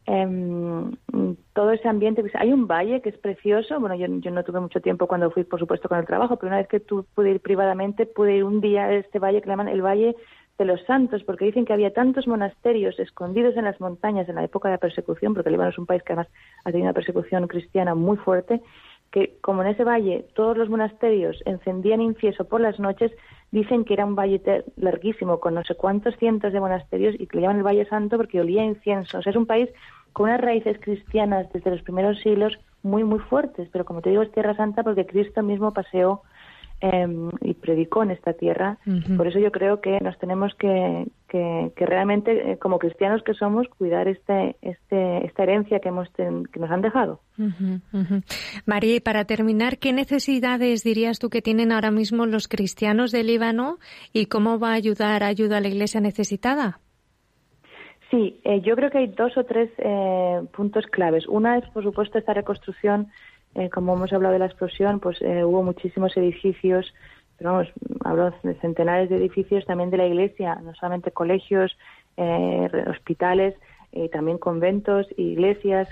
[0.08, 0.92] eh,
[1.54, 2.22] todo ese ambiente.
[2.22, 3.80] Pues, hay un valle que es precioso.
[3.80, 6.50] Bueno, yo, yo, no tuve mucho tiempo cuando fui, por supuesto, con el trabajo, pero
[6.50, 9.48] una vez que tú pude ir privadamente, pude ir un día a este valle que
[9.48, 10.16] le llaman el Valle
[10.58, 14.44] de los Santos, porque dicen que había tantos monasterios escondidos en las montañas en la
[14.44, 16.28] época de la persecución, porque Líbano es un país que además
[16.64, 18.62] ha tenido una persecución cristiana muy fuerte,
[19.12, 23.12] que como en ese valle todos los monasterios encendían incienso por las noches,
[23.52, 24.42] dicen que era un valle
[24.78, 28.18] larguísimo con no sé cuántos cientos de monasterios y que le llaman el Valle Santo
[28.18, 29.20] porque olía incienso.
[29.20, 29.70] O sea, es un país
[30.14, 34.24] con unas raíces cristianas desde los primeros siglos muy, muy fuertes, pero como te digo,
[34.24, 36.22] es Tierra Santa porque Cristo mismo paseó
[36.82, 38.78] em, y predicó en esta tierra.
[39.16, 43.68] Por eso yo creo que nos tenemos que, que, realmente, eh, como cristianos que somos,
[43.78, 47.22] cuidar este, este, esta herencia que, hemos que nos han dejado.
[48.66, 53.24] María, y para terminar, ¿qué necesidades dirías tú que tienen ahora mismo los cristianos de
[53.24, 53.78] Líbano
[54.14, 56.80] y cómo va a ayudar ayuda a la iglesia necesitada?
[58.12, 61.26] Sí, eh, yo creo que hay dos o tres eh, puntos claves.
[61.28, 63.08] Una es, por supuesto, esta reconstrucción.
[63.56, 66.94] Eh, como hemos hablado de la explosión, pues hubo muchísimos edificios,
[67.38, 67.68] pero vamos,
[68.04, 71.76] hablo de centenares de edificios también de la iglesia, no solamente colegios,
[72.88, 73.56] hospitales,
[74.12, 75.88] también conventos, iglesias,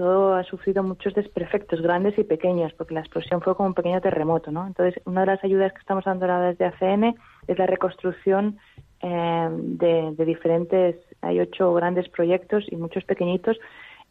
[0.00, 4.00] todo ha sufrido muchos desperfectos, grandes y pequeños, porque la explosión fue como un pequeño
[4.00, 4.66] terremoto, ¿no?
[4.66, 7.14] Entonces, una de las ayudas que estamos dando ahora desde ACN
[7.46, 8.58] es la reconstrucción
[9.02, 13.58] eh, de, diferentes, hay ocho grandes proyectos y muchos pequeñitos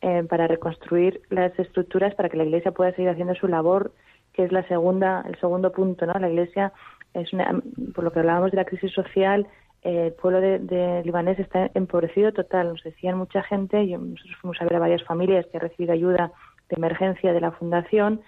[0.02, 3.92] eh, para reconstruir las estructuras para que la Iglesia pueda seguir haciendo su labor,
[4.34, 6.14] que es la segunda, el segundo punto, ¿no?
[6.14, 6.72] La Iglesia
[7.14, 7.62] es una,
[7.94, 9.48] por lo que hablábamos de la crisis social,
[9.82, 12.70] el pueblo de, libanés está empobrecido total.
[12.70, 15.94] Nos decían mucha gente, y nosotros fuimos a ver a varias familias que han recibido
[15.94, 16.32] ayuda
[16.70, 18.22] de emergencia de la fundación.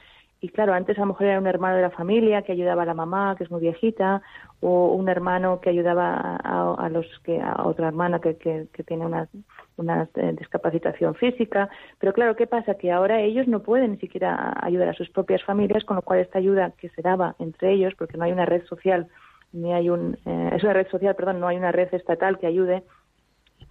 [0.44, 2.86] Y claro, antes a lo mejor era un hermano de la familia que ayudaba a
[2.88, 4.24] la mamá, que es muy viejita,
[4.60, 9.30] o un hermano que ayudaba a, los que a otra hermana que, que, tiene una,
[9.78, 11.70] una eh, discapacitación física.
[12.00, 12.74] Pero claro, ¿qué pasa?
[12.74, 16.20] Que ahora ellos no pueden ni siquiera ayudar a sus propias familias, con lo cual
[16.20, 19.08] esta ayuda que se daba entre ellos, porque no hay una red social
[19.54, 22.48] ni hay un, eh, es una red social, perdón, no hay una red estatal que
[22.48, 22.84] ayude,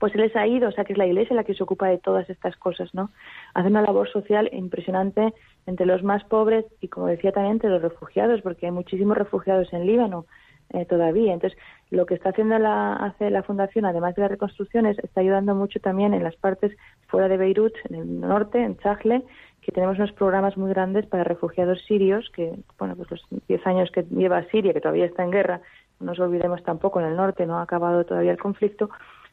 [0.00, 1.98] pues les ha ido, o sea que es la Iglesia la que se ocupa de
[1.98, 3.10] todas estas cosas, ¿no?
[3.54, 5.34] Hace una labor social impresionante
[5.66, 9.70] entre los más pobres y, como decía también, entre los refugiados, porque hay muchísimos refugiados
[9.74, 10.24] en Líbano
[10.70, 11.34] eh, todavía.
[11.34, 11.58] Entonces,
[11.90, 15.80] lo que está haciendo la, hace la Fundación, además de las reconstrucciones, está ayudando mucho
[15.80, 16.74] también en las partes
[17.08, 19.22] fuera de Beirut, en el norte, en Chajle,
[19.60, 23.90] que tenemos unos programas muy grandes para refugiados sirios, que, bueno, pues los 10 años
[23.90, 25.60] que lleva Siria, que todavía está en guerra,
[25.98, 28.88] no nos olvidemos tampoco, en el norte no ha acabado todavía el conflicto,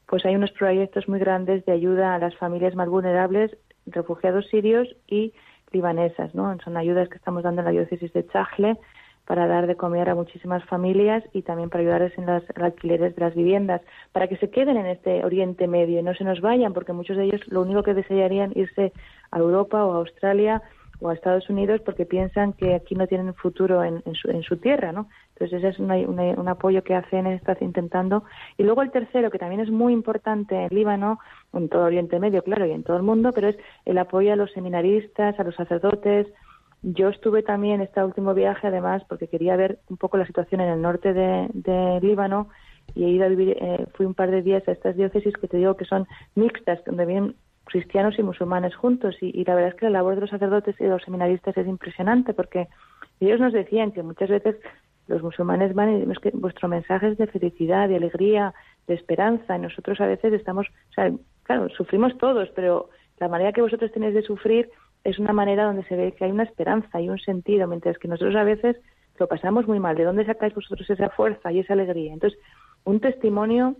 [0.07, 4.87] pues hay unos proyectos muy grandes de ayuda a las familias más vulnerables, refugiados sirios
[5.07, 5.33] y
[5.71, 6.57] libanesas, ¿no?
[6.63, 8.77] Son ayudas que estamos dando en la diócesis de Chajle
[9.25, 13.21] para dar de comer a muchísimas familias y también para ayudarles en los alquileres de
[13.21, 13.81] las viviendas,
[14.13, 17.17] para que se queden en este Oriente Medio y no se nos vayan, porque muchos
[17.17, 18.93] de ellos lo único que desearían irse
[19.31, 20.63] a Europa o a Australia
[20.99, 24.57] o a Estados Unidos porque piensan que aquí no tienen futuro en, su, en su,
[24.57, 25.07] tierra, ¿no?
[25.33, 28.23] Entonces ese es un apoyo que hacen, está intentando.
[28.57, 31.19] Y luego el tercero, que también es muy importante en Líbano,
[31.53, 34.35] en todo Oriente Medio, claro, y en todo el mundo, pero es el apoyo a
[34.35, 36.27] los seminaristas, a los sacerdotes.
[36.81, 40.69] Yo estuve también este último viaje, además, porque quería ver un poco la situación en
[40.69, 42.49] el norte de, Líbano
[42.95, 45.47] y he ido a vivir, eh, fui un par de días a estas diócesis que
[45.47, 47.35] te digo que son mixtas, donde vienen
[47.67, 49.15] cristianos y musulmanes juntos.
[49.21, 51.67] Y, la verdad es que la labor de los sacerdotes y de los seminaristas es
[51.67, 52.67] impresionante porque
[53.19, 54.55] ellos nos decían que muchas veces
[55.07, 58.53] los musulmanes van y que vuestro mensaje es de felicidad, de alegría,
[58.87, 59.55] de esperanza.
[59.55, 61.11] Y nosotros a veces estamos, o sea,
[61.43, 64.69] claro, sufrimos todos, pero la manera que vosotros tenéis de sufrir
[65.03, 68.07] es una manera donde se ve que hay una esperanza y un sentido, mientras que
[68.07, 68.77] nosotros a veces
[69.19, 69.95] lo pasamos muy mal.
[69.95, 72.13] ¿De dónde sacáis vosotros esa fuerza y esa alegría?
[72.13, 72.37] Entonces,
[72.83, 73.75] un testimonio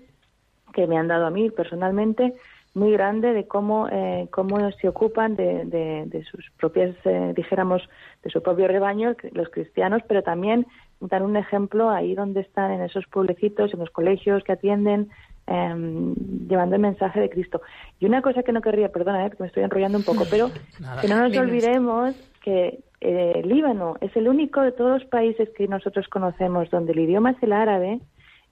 [0.74, 2.34] que me han dado a mí personalmente
[2.78, 7.82] muy grande de cómo, eh, cómo se ocupan de, de, sus propias, eh, dijéramos,
[8.24, 10.68] de su propio rebaño, los cristianos, pero también
[11.00, 15.10] dan un ejemplo ahí donde están, en esos pueblecitos, en los colegios que atienden,
[15.48, 16.14] em,
[16.48, 17.62] llevando el mensaje de Cristo.
[18.00, 20.50] Y una cosa que no querría, perdona, eh, que me estoy enrollando un poco, pero
[21.02, 25.68] que no nos olvidemos que el Líbano es el único de todos los países que
[25.68, 28.00] nosotros conocemos donde el idioma es el árabe,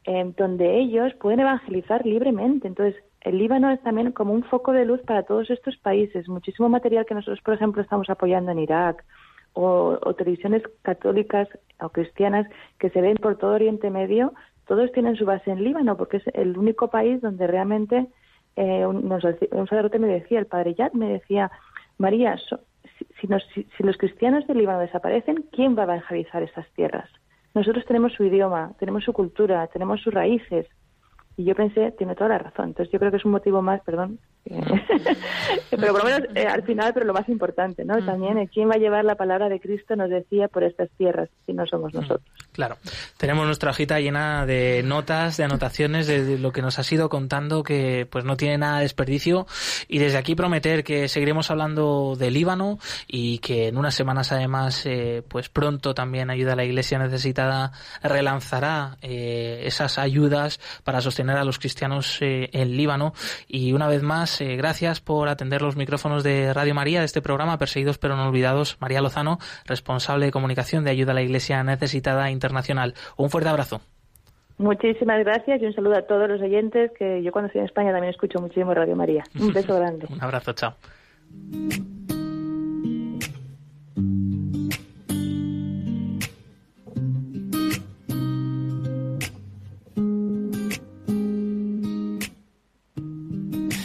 [0.03, 2.67] em, donde ellos pueden evangelizar libremente.
[2.67, 6.29] Entonces, el Líbano es también como un foco de luz para todos estos países.
[6.29, 9.03] Muchísimo material que nosotros, por ejemplo, estamos apoyando en Irak
[9.53, 11.47] o, televisiones católicas
[11.81, 14.33] o cristianas que se ven por todo Oriente Medio,
[14.67, 18.05] todos tienen su base en Líbano porque es el único país donde realmente
[18.57, 21.49] eh, un, sacerdote me decía, el padre Yad me decía,
[21.97, 22.37] María,
[23.19, 23.27] si,
[23.75, 27.09] si, los cristianos del Líbano desaparecen, ¿quién va a evangelizar esas tierras?
[27.55, 30.67] Nosotros tenemos su idioma, tenemos su cultura, tenemos sus raíces,
[31.37, 32.69] y yo pensé, tiene toda la razón.
[32.69, 34.19] Entonces yo creo que es un motivo más, perdón,
[35.71, 37.97] pero por lo menos eh, al final, pero lo más importante, ¿no?
[38.05, 41.29] También eh, quién va a llevar la palabra de Cristo nos decía por estas tierras
[41.47, 42.21] si no somos nosotros.
[42.51, 42.77] Claro,
[43.17, 47.63] tenemos nuestra hojita llena de notas, de anotaciones de lo que nos ha sido contando
[47.63, 49.47] que pues no tiene nada de desperdicio
[49.87, 54.85] y desde aquí prometer que seguiremos hablando de Líbano y que en unas semanas además
[54.85, 57.71] eh, pues pronto también ayuda a la Iglesia necesitada
[58.03, 63.13] relanzará esas ayudas para sostener a los cristianos en Líbano
[63.47, 67.21] y una vez más eh, gracias por atender los micrófonos de Radio María de este
[67.21, 68.77] programa Perseguidos pero no olvidados.
[68.79, 72.93] María Lozano, responsable de comunicación de ayuda a la Iglesia necesitada internacional.
[73.17, 73.81] Un fuerte abrazo.
[74.57, 77.91] Muchísimas gracias y un saludo a todos los oyentes que yo cuando estoy en España
[77.91, 79.23] también escucho muchísimo Radio María.
[79.39, 80.07] Un beso grande.
[80.09, 80.75] un abrazo, chao.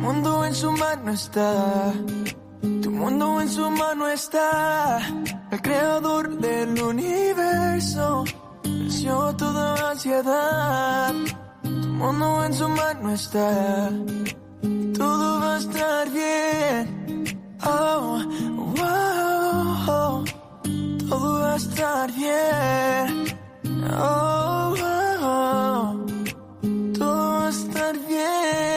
[0.00, 1.92] Mundo en su mano está,
[2.82, 4.98] tu mundo en su mano está.
[5.50, 8.24] El creador del universo
[8.64, 11.12] venció toda ansiedad.
[11.62, 13.90] Tu mundo en su mano está,
[14.96, 17.24] todo va a estar bien.
[17.62, 18.22] Oh,
[18.78, 20.24] wow,
[21.08, 23.24] todo va a estar bien.
[23.92, 24.74] Oh,
[25.22, 26.06] oh,
[26.98, 28.69] todo va a estar bien.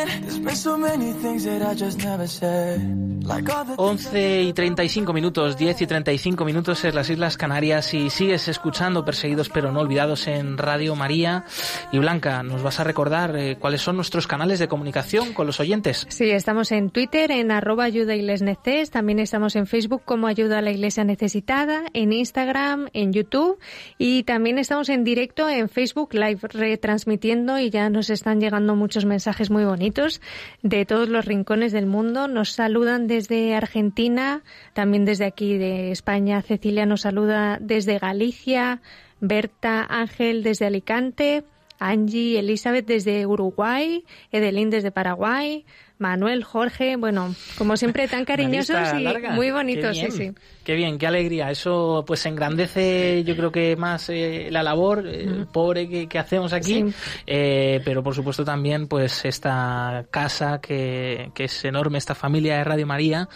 [3.78, 9.06] 11 y 35 minutos, 10 y 35 minutos en las Islas Canarias y sigues escuchando
[9.06, 11.46] Perseguidos pero no olvidados en Radio María.
[11.94, 15.62] Y Blanca, ¿nos vas a recordar eh, cuáles son nuestros canales de comunicación con los
[15.62, 16.06] oyentes?
[16.10, 20.62] Sí, estamos en Twitter en arroba ayuda neces, también estamos en Facebook como Ayuda a
[20.62, 23.58] la Iglesia Necesitada, en Instagram, en YouTube
[23.98, 29.06] y también estamos en directo en Facebook Live retransmitiendo y ya nos están llegando muchos
[29.06, 30.20] mensajes muy bonitos
[30.62, 32.28] de todos los rincones del mundo.
[32.28, 36.42] Nos saludan desde Argentina, también desde aquí de España.
[36.42, 38.82] Cecilia nos saluda desde Galicia,
[39.20, 41.44] Berta Ángel desde Alicante,
[41.80, 45.66] Angie Elizabeth desde Uruguay, Edelín desde Paraguay,
[45.98, 50.32] Manuel, Jorge, bueno, como siempre tan cariñosos y muy bonitos, sí, sí.
[50.64, 51.52] Qué bien, qué alegría.
[51.52, 56.86] Eso pues engrandece yo creo que más eh, la labor eh, pobre que, hacemos aquí,
[57.28, 62.64] eh, pero por supuesto también pues esta casa que, que, es enorme, esta familia de
[62.64, 63.28] Radio María.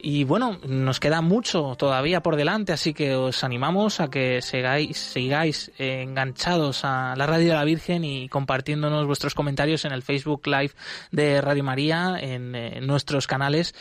[0.00, 4.96] Y bueno, nos queda mucho todavía por delante, así que os animamos a que sigáis,
[4.98, 10.46] sigáis enganchados a la Radio de la Virgen y compartiéndonos vuestros comentarios en el Facebook
[10.46, 10.72] Live
[11.12, 13.72] de Radio María, en, en nuestros canales.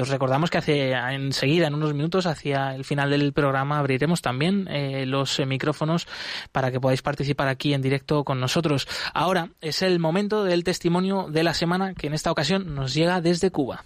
[0.00, 4.68] os recordamos que hace enseguida, en unos minutos, hacia el final del programa, abriremos también
[4.68, 6.06] eh, los eh, micrófonos
[6.52, 8.88] para que podáis participar aquí en directo con nosotros.
[9.12, 13.20] Ahora es el momento del testimonio de la semana que en esta ocasión nos llega
[13.20, 13.84] desde Cuba.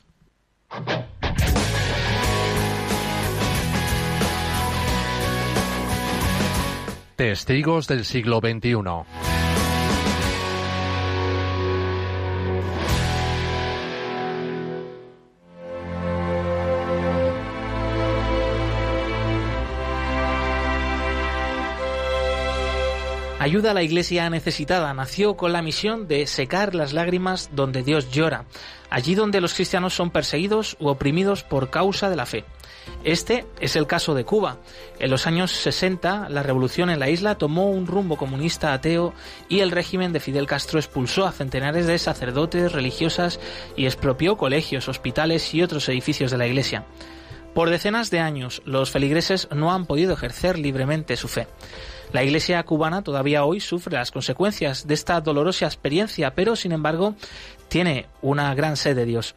[7.16, 9.49] Testigos del siglo XXI.
[23.41, 28.11] Ayuda a la iglesia necesitada nació con la misión de secar las lágrimas donde Dios
[28.11, 28.45] llora,
[28.91, 32.45] allí donde los cristianos son perseguidos u oprimidos por causa de la fe.
[33.03, 34.59] Este es el caso de Cuba.
[34.99, 39.14] En los años 60, la revolución en la isla tomó un rumbo comunista ateo
[39.49, 43.41] y el régimen de Fidel Castro expulsó a centenares de sacerdotes, religiosas
[43.74, 46.84] y expropió colegios, hospitales y otros edificios de la iglesia.
[47.55, 51.48] Por decenas de años, los feligreses no han podido ejercer libremente su fe.
[52.12, 57.14] La Iglesia cubana todavía hoy sufre las consecuencias de esta dolorosa experiencia, pero sin embargo
[57.68, 59.34] tiene una gran sed de Dios.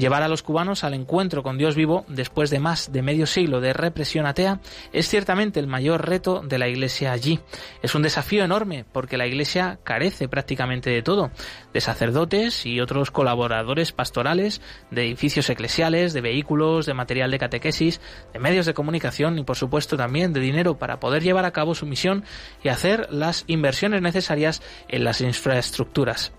[0.00, 3.60] Llevar a los cubanos al encuentro con Dios vivo después de más de medio siglo
[3.60, 4.58] de represión atea
[4.94, 7.38] es ciertamente el mayor reto de la Iglesia allí.
[7.82, 11.30] Es un desafío enorme porque la Iglesia carece prácticamente de todo,
[11.74, 18.00] de sacerdotes y otros colaboradores pastorales, de edificios eclesiales, de vehículos, de material de catequesis,
[18.32, 21.74] de medios de comunicación y por supuesto también de dinero para poder llevar a cabo
[21.74, 22.24] su misión
[22.64, 26.32] y hacer las inversiones necesarias en las infraestructuras.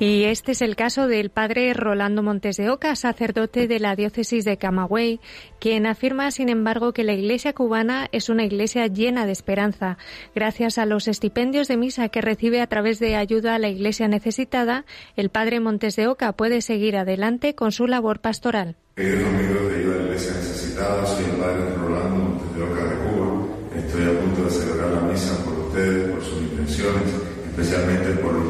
[0.00, 4.44] Y este es el caso del padre Rolando Montes de Oca, sacerdote de la diócesis
[4.44, 5.20] de Camagüey,
[5.60, 9.96] quien afirma, sin embargo, que la iglesia cubana es una iglesia llena de esperanza.
[10.34, 14.08] Gracias a los estipendios de misa que recibe a través de ayuda a la iglesia
[14.08, 14.84] necesitada,
[15.14, 18.74] el padre Montes de Oca puede seguir adelante con su labor pastoral.
[18.96, 22.84] Queridos amigos de ayuda a la iglesia necesitada, soy el padre Rolando Montes de Oca
[22.84, 23.46] de Cuba.
[23.76, 27.14] Estoy a punto de celebrar la misa por ustedes, por sus intenciones,
[27.46, 28.43] especialmente por los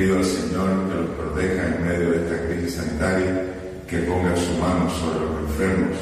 [0.00, 3.44] pido al Señor que los proteja en medio de esta crisis sanitaria,
[3.86, 5.98] que ponga su mano sobre los enfermos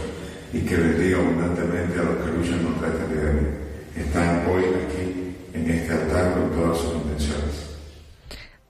[0.53, 3.49] y que bendiga abundantemente a los que luchan contra esta epidemia.
[3.97, 7.48] Están hoy aquí en este altar con todas sus intenciones.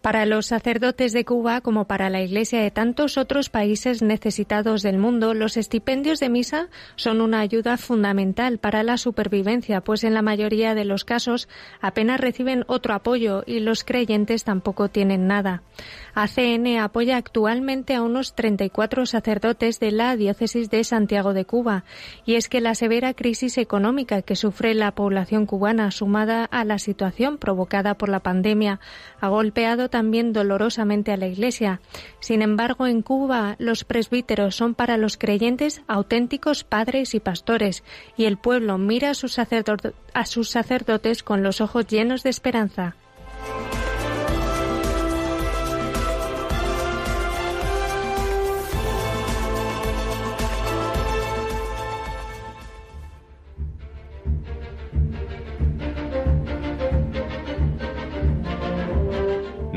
[0.08, 4.96] Para los sacerdotes de Cuba, como para la Iglesia de tantos otros países necesitados del
[4.96, 10.22] mundo, los estipendios de misa son una ayuda fundamental para la supervivencia, pues en la
[10.22, 11.46] mayoría de los casos
[11.82, 15.62] apenas reciben otro apoyo y los creyentes tampoco tienen nada.
[16.20, 21.84] ACN apoya actualmente a unos 34 sacerdotes de la diócesis de Santiago de Cuba,
[22.26, 26.80] y es que la severa crisis económica que sufre la población cubana, sumada a la
[26.80, 28.80] situación provocada por la pandemia,
[29.20, 31.80] ha golpeado también dolorosamente a la Iglesia.
[32.18, 37.84] Sin embargo, en Cuba los presbíteros son para los creyentes auténticos padres y pastores,
[38.16, 42.96] y el pueblo mira a sus, a sus sacerdotes con los ojos llenos de esperanza.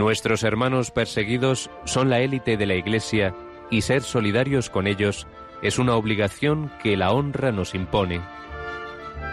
[0.02, 3.36] Nuestros hermanos perseguidos son la élite de la Iglesia
[3.70, 5.28] y ser solidarios con ellos
[5.62, 8.20] es una obligación que la honra nos impone.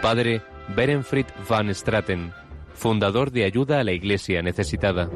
[0.03, 0.43] Padre
[0.75, 2.33] Berenfried van Straten,
[2.75, 5.09] fundador de Ayuda a la Iglesia Necesitada.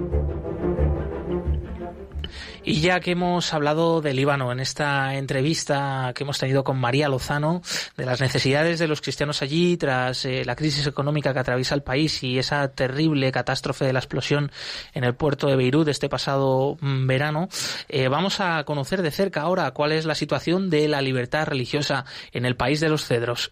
[2.66, 7.09] Y ya que hemos hablado de Líbano en esta entrevista que hemos tenido con María
[7.09, 7.61] Lozano,
[7.97, 11.84] de las necesidades de los cristianos allí tras eh, la crisis económica que atraviesa el
[11.84, 14.49] país y esa terrible catástrofe de la explosión
[14.93, 17.49] en el puerto de Beirut este pasado mm, verano,
[17.89, 22.05] eh, vamos a conocer de cerca ahora cuál es la situación de la libertad religiosa
[22.32, 23.51] en el país de los cedros.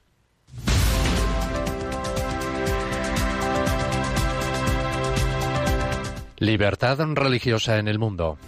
[6.38, 8.39] Libertad religiosa en el mundo.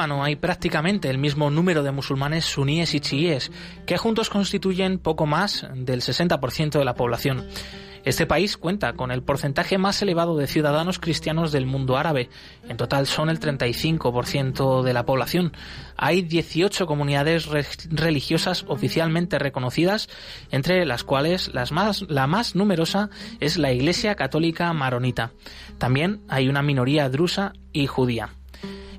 [0.00, 3.52] Hay prácticamente el mismo número de musulmanes suníes y chiíes,
[3.84, 7.46] que juntos constituyen poco más del 60% de la población.
[8.02, 12.30] Este país cuenta con el porcentaje más elevado de ciudadanos cristianos del mundo árabe.
[12.66, 15.52] En total son el 35% de la población.
[15.98, 17.46] Hay 18 comunidades
[17.90, 20.08] religiosas oficialmente reconocidas,
[20.50, 25.32] entre las cuales la más numerosa es la Iglesia Católica Maronita.
[25.76, 28.30] También hay una minoría drusa y judía.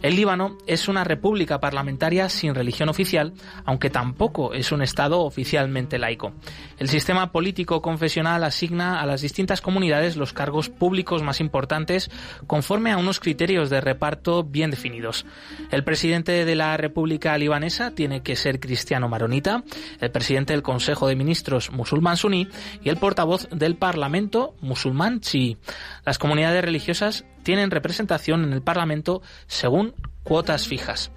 [0.02, 3.34] El Líbano es una república parlamentaria sin religión oficial,
[3.66, 6.34] aunque tampoco es un Estado oficialmente laico.
[6.80, 12.10] El sistema político confesional asigna a las distintas comunidades los cargos públicos más importantes
[12.48, 15.26] conforme a unos criterios de reparto bien definidos.
[15.70, 19.64] El presidente de la República Libanesa tiene que ser cristiano maronita,
[20.00, 22.48] el presidente del Consejo de Ministros musulmán suní
[22.84, 25.58] y el portavoz del Parlamento musulmán chií.
[26.06, 31.12] Las comunidades religiosas tienen representación en el Parlamento según cuotas fijas.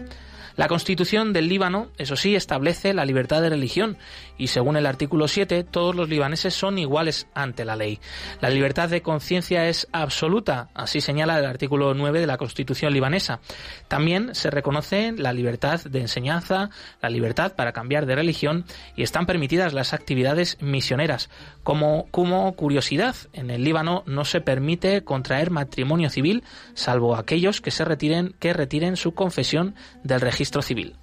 [0.57, 3.99] La Constitución del Líbano, eso sí, establece la libertad de religión
[4.37, 8.01] y según el artículo 7, todos los libaneses son iguales ante la ley.
[8.41, 13.41] La libertad de conciencia es absoluta, así señala el artículo 9 de la Constitución libanesa.
[13.89, 16.71] También se reconoce la libertad de enseñanza,
[17.01, 18.65] la libertad para cambiar de religión
[18.97, 21.31] y están permitidas las actividades misioneras.
[21.63, 26.43] Como, como curiosidad, en el Líbano no se permite contraer matrimonio civil,
[26.75, 30.97] salvo aquellos que se retiren, que retiren su confesión del registro civil.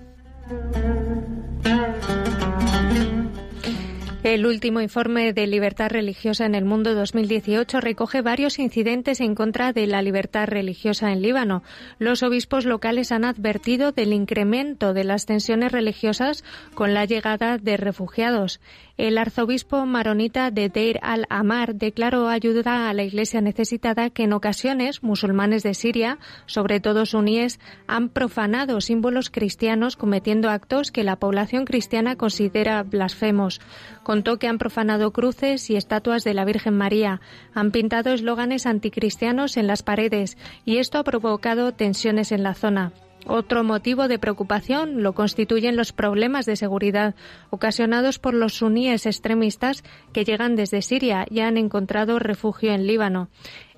[4.31, 9.73] El último informe de libertad religiosa en el mundo 2018 recoge varios incidentes en contra
[9.73, 11.63] de la libertad religiosa en Líbano.
[11.99, 17.75] Los obispos locales han advertido del incremento de las tensiones religiosas con la llegada de
[17.75, 18.61] refugiados.
[19.01, 25.01] El arzobispo maronita de Deir al-Amar declaró ayuda a la iglesia necesitada que en ocasiones
[25.01, 31.65] musulmanes de Siria, sobre todo suníes, han profanado símbolos cristianos cometiendo actos que la población
[31.65, 33.59] cristiana considera blasfemos.
[34.03, 37.21] Contó que han profanado cruces y estatuas de la Virgen María,
[37.55, 42.93] han pintado eslóganes anticristianos en las paredes y esto ha provocado tensiones en la zona.
[43.27, 47.15] Otro motivo de preocupación lo constituyen los problemas de seguridad
[47.49, 53.29] ocasionados por los suníes extremistas que llegan desde Siria y han encontrado refugio en Líbano.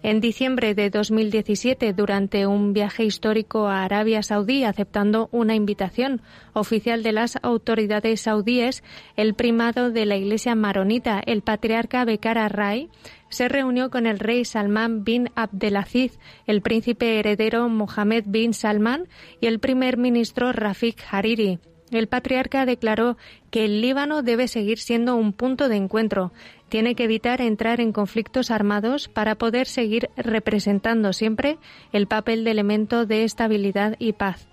[0.06, 7.04] En diciembre de 2017, durante un viaje histórico a Arabia Saudí, aceptando una invitación oficial
[7.04, 8.84] de las autoridades saudíes,
[9.16, 12.90] el primado de la Iglesia maronita, el patriarca Bekara Rai,
[13.30, 19.08] se reunió con el rey Salman bin Abdelaziz, el príncipe heredero Mohammed bin Salman
[19.40, 21.60] y el primer ministro Rafik Hariri.
[21.94, 23.18] El patriarca declaró
[23.52, 26.34] que el Líbano debe seguir siendo un punto de encuentro.
[26.74, 31.60] Tiene que evitar entrar en conflictos armados para poder seguir representando siempre
[31.92, 34.48] el papel de elemento de estabilidad y paz.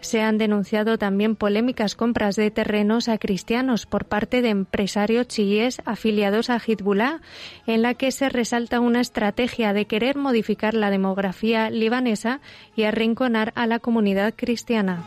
[0.00, 5.80] Se han denunciado también polémicas compras de terrenos a cristianos por parte de empresarios chiíes
[5.84, 7.20] afiliados a Hezbollah,
[7.68, 12.40] en la que se resalta una estrategia de querer modificar la demografía libanesa
[12.74, 15.04] y arrinconar a la comunidad cristiana.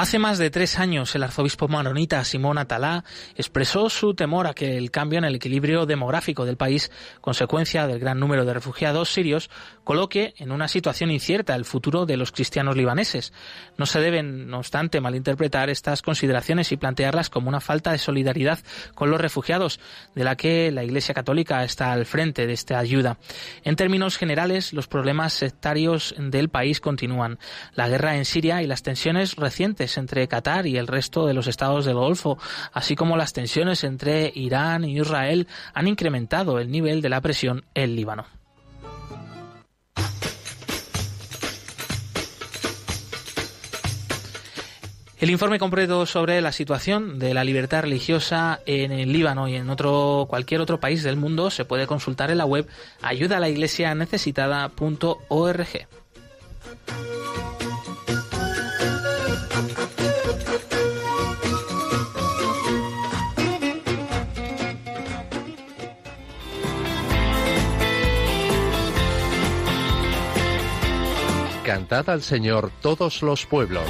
[0.00, 4.78] Hace más de tres años el arzobispo maronita Simón Atalá expresó su temor a que
[4.78, 6.90] el cambio en el equilibrio demográfico del país,
[7.20, 9.50] consecuencia del gran número de refugiados sirios,
[9.84, 13.32] coloque en una situación incierta el futuro de los cristianos libaneses.
[13.76, 18.58] No se deben, no obstante, malinterpretar estas consideraciones y plantearlas como una falta de solidaridad
[18.94, 19.80] con los refugiados,
[20.14, 23.18] de la que la Iglesia Católica está al frente de esta ayuda.
[23.64, 27.38] En términos generales, los problemas sectarios del país continúan.
[27.74, 31.46] La guerra en Siria y las tensiones recientes entre Qatar y el resto de los
[31.46, 32.38] estados del Golfo,
[32.72, 37.64] así como las tensiones entre Irán y Israel, han incrementado el nivel de la presión
[37.74, 38.39] en Líbano.
[45.20, 49.68] El informe completo sobre la situación de la libertad religiosa en el Líbano y en
[49.68, 52.66] otro cualquier otro país del mundo se puede consultar en la web
[53.02, 55.66] ayudalaiglesianecesitada.org.
[71.62, 73.84] Cantad al Señor todos los pueblos.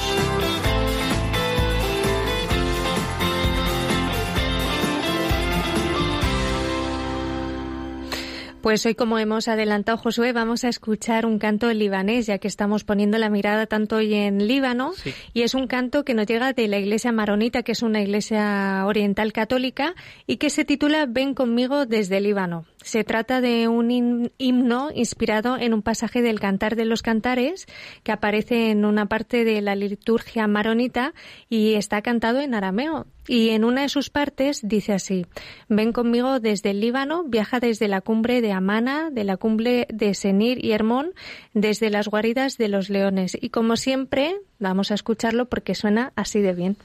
[8.62, 12.84] Pues hoy, como hemos adelantado, Josué, vamos a escuchar un canto libanés, ya que estamos
[12.84, 14.92] poniendo la mirada tanto hoy en Líbano,
[15.32, 18.84] y es un canto que nos llega de la iglesia maronita, que es una iglesia
[18.84, 19.94] oriental católica,
[20.26, 22.66] y que se titula Ven conmigo desde Líbano.
[22.82, 27.66] Se trata de un himno inspirado en un pasaje del Cantar de los Cantares
[28.02, 31.12] que aparece en una parte de la liturgia maronita
[31.48, 33.06] y está cantado en arameo.
[33.28, 35.26] Y en una de sus partes dice así,
[35.68, 40.14] ven conmigo desde el Líbano, viaja desde la cumbre de Amana, de la cumbre de
[40.14, 41.12] Senir y Hermón,
[41.52, 43.36] desde las guaridas de los leones.
[43.40, 46.76] Y como siempre, vamos a escucharlo porque suena así de bien.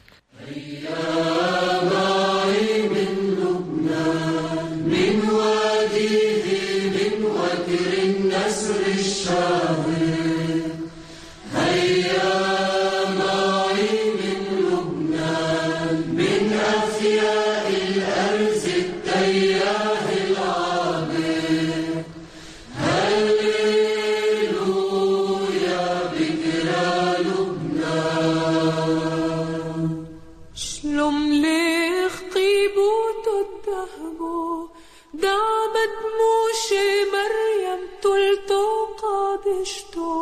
[35.26, 40.14] دعمت موشي مريم تلتو قابشتو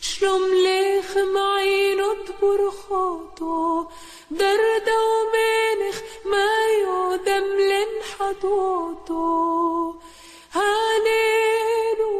[0.00, 3.84] شلوم ليخ معينو تبرخوتو
[4.30, 5.98] درد ومينخ
[6.30, 9.24] مايو دملن لنحطوتو
[10.52, 12.16] هاليلو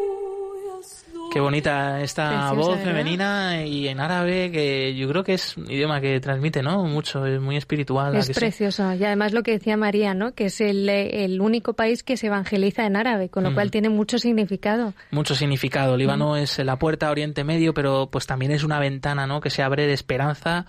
[1.33, 6.01] Qué bonita esta voz femenina y en árabe que yo creo que es un idioma
[6.01, 6.85] que transmite, ¿no?
[6.85, 8.17] Mucho, es muy espiritual.
[8.17, 8.95] Es precioso.
[8.95, 10.35] Y además lo que decía María, ¿no?
[10.35, 13.55] Que es el, único país que se evangeliza en árabe, con lo mm.
[13.55, 14.95] cual tiene mucho significado.
[15.11, 15.97] Mucho significado.
[15.97, 16.37] Líbano mm.
[16.37, 19.41] es la puerta a Oriente Medio, pero pues también es una ventana, ¿no?
[19.41, 20.67] Que se abre de esperanza.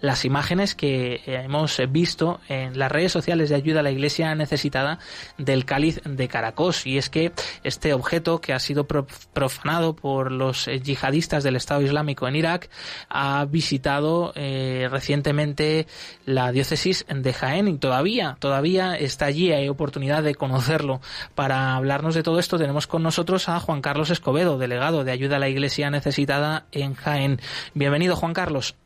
[0.00, 4.98] las imágenes que hemos visto en las redes sociales de ayuda a la iglesia necesitada
[5.38, 6.86] del cáliz de Caracos.
[6.86, 12.26] Y es que este objeto que ha sido profanado por los yihadistas del Estado Islámico
[12.28, 12.70] en Irak
[13.08, 15.86] ha visitado recientemente
[16.26, 21.00] la diócesis de Jaén y todavía, todavía está allí, hay oportunidad de conocerlo.
[21.34, 25.36] Para hablarnos de todo esto tenemos con nosotros a Juan Carlos Escobedo, delegado de ayuda
[25.36, 27.40] a la Iglesia necesitada en Jaén.
[27.74, 28.76] Bienvenido, Juan Carlos.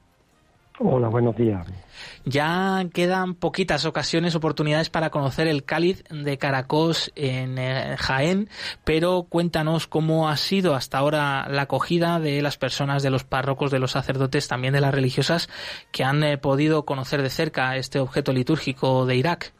[0.80, 1.64] Hola, buenos días.
[2.24, 8.48] Ya quedan poquitas ocasiones, oportunidades para conocer el cáliz de Caracos en eh, Jaén,
[8.82, 13.70] pero cuéntanos cómo ha sido hasta ahora la acogida de las personas, de los párrocos,
[13.70, 15.48] de los sacerdotes, también de las religiosas
[15.92, 19.52] que han eh, podido conocer de cerca este objeto litúrgico de Irak.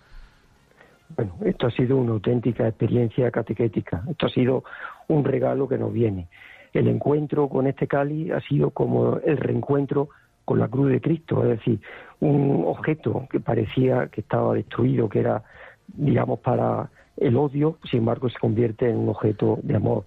[1.17, 4.03] Bueno, esto ha sido una auténtica experiencia catequética.
[4.11, 4.65] Esto ha sido
[5.07, 6.27] un regalo que nos viene.
[6.73, 10.09] El encuentro con este cáliz ha sido como el reencuentro
[10.45, 11.81] con la cruz de Cristo, es decir,
[12.21, 15.43] un objeto que parecía que estaba destruido, que era,
[15.89, 20.05] digamos, para el odio, sin embargo se convierte en un objeto de amor.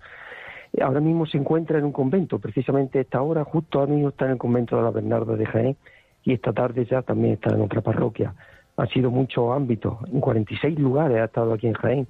[0.82, 4.32] Ahora mismo se encuentra en un convento, precisamente esta hora, justo ahora mismo está en
[4.32, 5.78] el convento de la Bernarda de Jaén
[6.24, 8.34] y esta tarde ya también está en otra parroquia.
[8.76, 12.08] Ha sido muchos ámbitos, en 46 lugares ha estado aquí en Jaén,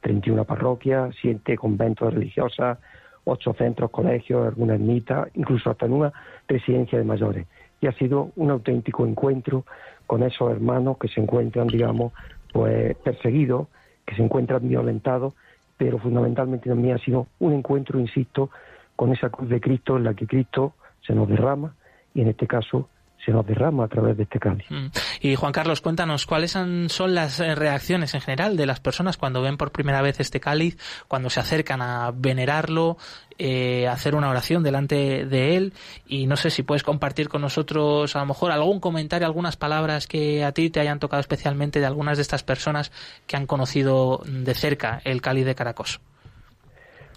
[0.00, 2.78] 31 parroquias, 7 conventos religiosas,
[3.24, 6.12] 8 centros, colegios, alguna ermita, incluso hasta en una
[6.48, 7.46] residencia de mayores
[7.80, 9.64] y ha sido un auténtico encuentro
[10.06, 12.12] con esos hermanos que se encuentran, digamos,
[12.52, 13.68] pues perseguidos,
[14.04, 15.34] que se encuentran violentados,
[15.76, 18.50] pero fundamentalmente también ha sido un encuentro, insisto,
[18.96, 20.74] con esa cruz de Cristo en la que Cristo
[21.06, 21.74] se nos derrama
[22.12, 22.88] y en este caso
[23.24, 24.66] se nos derrama a través de este cáliz.
[24.70, 24.86] Mm.
[25.20, 29.42] Y Juan Carlos, cuéntanos, ¿cuáles son las eh, reacciones en general de las personas cuando
[29.42, 32.96] ven por primera vez este cáliz, cuando se acercan a venerarlo,
[33.38, 35.72] eh, hacer una oración delante de él?
[36.06, 40.06] Y no sé si puedes compartir con nosotros a lo mejor algún comentario, algunas palabras
[40.06, 42.92] que a ti te hayan tocado especialmente de algunas de estas personas
[43.26, 46.00] que han conocido de cerca el cáliz de Caracos.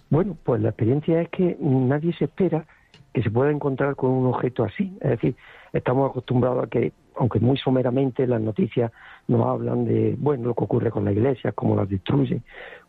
[0.09, 2.67] Bueno, pues la experiencia es que nadie se espera
[3.13, 4.97] que se pueda encontrar con un objeto así.
[5.01, 5.35] Es decir,
[5.71, 8.91] estamos acostumbrados a que, aunque muy someramente las noticias
[9.27, 12.41] nos hablan de, bueno, lo que ocurre con la iglesia, cómo las destruye,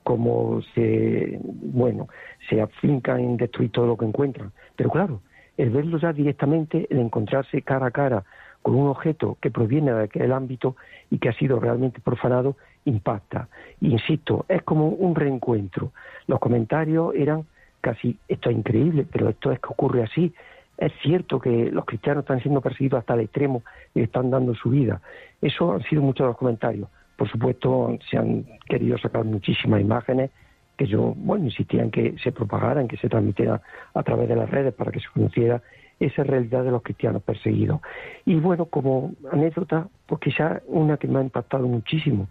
[0.03, 2.09] cómo se, bueno,
[2.49, 4.53] se afincan en destruir todo lo que encuentran.
[4.77, 5.21] Pero claro,
[5.57, 8.25] el verlo ya directamente, el encontrarse cara a cara
[8.63, 10.75] con un objeto que proviene de aquel ámbito
[11.11, 12.57] y que ha sido realmente profanado,
[12.87, 13.49] impacta.
[13.81, 15.93] Insisto, es como un reencuentro.
[16.27, 17.45] Los comentarios eran
[17.85, 20.33] casi, esto es increíble, pero esto es que ocurre así,
[20.79, 23.63] es cierto que los cristianos están siendo perseguidos hasta el extremo
[23.95, 25.03] y están dando su vida.
[25.43, 26.89] Eso han sido muchos de los comentarios.
[27.17, 30.31] Por supuesto, se han querido sacar muchísimas imágenes
[30.77, 33.61] que yo, bueno, insistía en que se propagaran, que se transmitieran
[33.93, 35.63] a través de las redes para que se conociera
[36.01, 37.81] esa realidad de los cristianos perseguidos.
[38.25, 42.29] Y bueno, como anécdota, pues quizá una que me ha impactado muchísimo,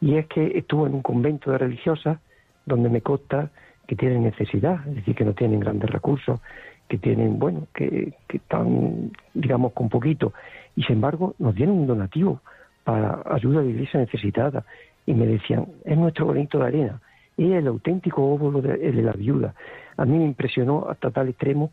[0.00, 2.18] y es que estuve en un convento de religiosas
[2.64, 3.50] donde me consta
[3.86, 6.40] que tienen necesidad, es decir, que no tienen grandes recursos,
[6.88, 10.32] que tienen, bueno, que, están, digamos, con poquito.
[10.76, 12.40] Y sin embargo, nos dieron un donativo
[12.84, 14.64] para ayuda la iglesia necesitada.
[15.06, 17.00] Y me decían, es nuestro granito de arena,
[17.36, 19.54] es el auténtico óvulo de, de, la viuda.
[19.96, 21.72] A mí me impresionó hasta tal extremo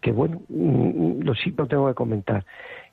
[0.00, 2.44] que, bueno, mm, lo sí lo tengo que comentar.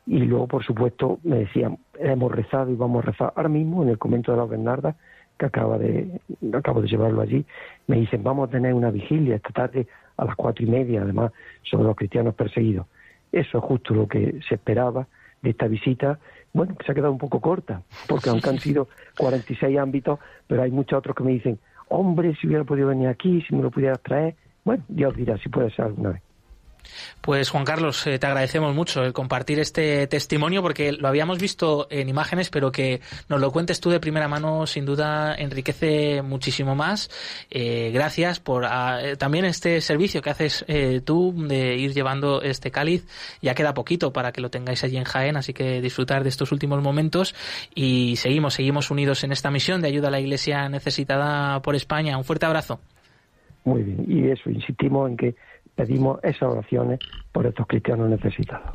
[0.08, 3.34] Y luego, por supuesto, me decían, hemos rezado y vamos a rezar.
[3.36, 4.96] Ahora mismo, en el convento de la Bernarda,
[5.38, 6.20] que acaba de,
[6.54, 7.46] acabo de llevarlo allí,
[7.88, 11.32] me dicen, vamos a tener una vigilia esta tarde a las cuatro y media, además,
[11.64, 12.88] sobre los cristianos perseguidos.
[13.32, 15.08] Eso es justo lo que se esperaba
[15.42, 16.20] de esta visita.
[16.54, 20.64] Bueno, que se ha quedado un poco corta, porque aunque han sido 46 ámbitos, pero
[20.64, 21.60] hay muchos otros que me dicen,
[21.90, 24.36] hombre, si hubiera podido venir aquí, si me lo pudieras traer.
[24.64, 26.22] Bueno, Dios dirá si puede ser alguna vez.
[27.22, 31.88] Pues Juan Carlos, eh, te agradecemos mucho el compartir este testimonio porque lo habíamos visto
[31.90, 36.76] en imágenes, pero que nos lo cuentes tú de primera mano sin duda enriquece muchísimo
[36.76, 37.10] más.
[37.50, 40.66] Eh, gracias por ah, eh, también este servicio que haces
[41.04, 43.08] tú de ir llevando este cáliz.
[43.42, 46.52] Ya queda poquito para que lo tengáis allí en Jaén, así que disfrutar de estos
[46.52, 47.34] últimos momentos
[47.74, 52.18] y seguimos, seguimos unidos en esta misión de ayuda a la Iglesia necesitada por España.
[52.18, 52.80] Un fuerte abrazo.
[53.64, 55.36] Muy bien, y eso, insistimos en que
[55.76, 57.00] pedimos esas oraciones
[57.32, 58.72] por estos cristianos necesitados.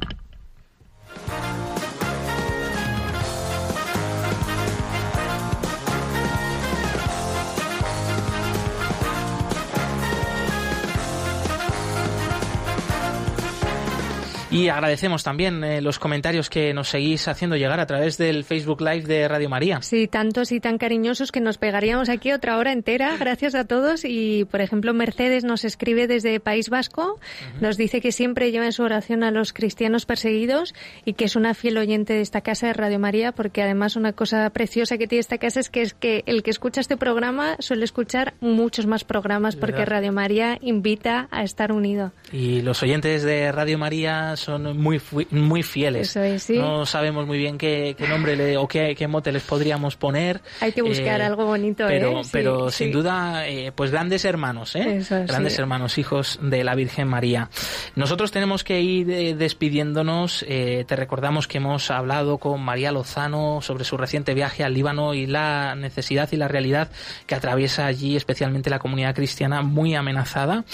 [14.50, 18.80] Y agradecemos también eh, los comentarios que nos seguís haciendo llegar a través del Facebook
[18.80, 19.80] Live de Radio María.
[19.80, 23.16] Sí, tantos y tan cariñosos que nos pegaríamos aquí otra hora entera.
[23.16, 24.04] Gracias a todos.
[24.04, 27.20] Y, por ejemplo, Mercedes nos escribe desde País Vasco.
[27.60, 30.74] Nos dice que siempre lleva en su oración a los cristianos perseguidos
[31.04, 34.12] y que es una fiel oyente de esta casa de Radio María, porque además una
[34.14, 37.56] cosa preciosa que tiene esta casa es que es que el que escucha este programa
[37.60, 42.12] suele escuchar muchos más programas porque Radio María invita a estar unido.
[42.32, 46.16] Y los oyentes de Radio María son muy muy fieles.
[46.50, 50.40] No sabemos muy bien qué, nombre le, o qué, qué, mote les podríamos poner.
[50.60, 55.02] Hay que buscar algo bonito, pero, pero sin duda, pues grandes hermanos, ¿eh?
[55.26, 57.50] grandes hermanos, hijos de la Virgen María.
[57.94, 60.44] Nosotros tenemos que ir despidiéndonos.
[60.48, 65.26] te recordamos que hemos hablado con María Lozano sobre su reciente viaje al Líbano y
[65.26, 66.90] la necesidad y la realidad
[67.26, 70.64] que atraviesa allí, especialmente la comunidad cristiana muy amenazada.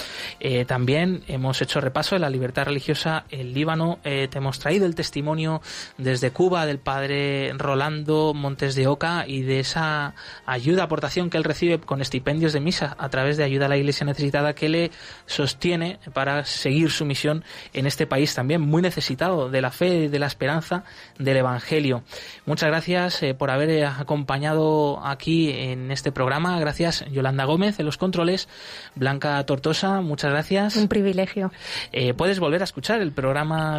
[0.40, 3.98] Eh, también hemos hecho repaso de la libertad religiosa en Líbano.
[4.04, 5.60] Eh, te hemos traído el testimonio
[5.98, 10.14] desde Cuba del padre Rolando Montes de Oca y de esa
[10.46, 13.76] ayuda, aportación que él recibe con estipendios de misa a través de ayuda a la
[13.76, 14.90] iglesia necesitada que le
[15.26, 20.18] sostiene para seguir su misión en este país también muy necesitado de la fe de
[20.18, 20.84] la esperanza
[21.18, 22.02] del Evangelio.
[22.44, 26.58] Muchas gracias eh, por haber acompañado aquí en este programa.
[26.60, 28.48] Gracias Yolanda Gómez de los controles.
[28.94, 30.76] Blanca Tortosa, muchas gracias.
[30.76, 31.52] Un privilegio.
[31.92, 33.12] Eh, puedes volver a escuchar el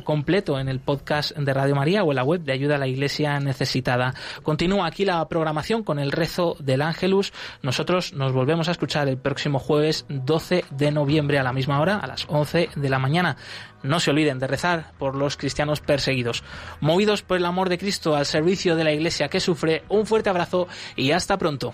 [0.03, 2.87] completo en el podcast de Radio María o en la web de Ayuda a la
[2.87, 4.13] Iglesia Necesitada.
[4.43, 7.33] Continúa aquí la programación con el rezo del Ángelus.
[7.61, 11.97] Nosotros nos volvemos a escuchar el próximo jueves 12 de noviembre a la misma hora,
[11.97, 13.37] a las 11 de la mañana.
[13.83, 16.43] No se olviden de rezar por los cristianos perseguidos.
[16.79, 20.29] Movidos por el amor de Cristo al servicio de la Iglesia que sufre, un fuerte
[20.29, 21.73] abrazo y hasta pronto.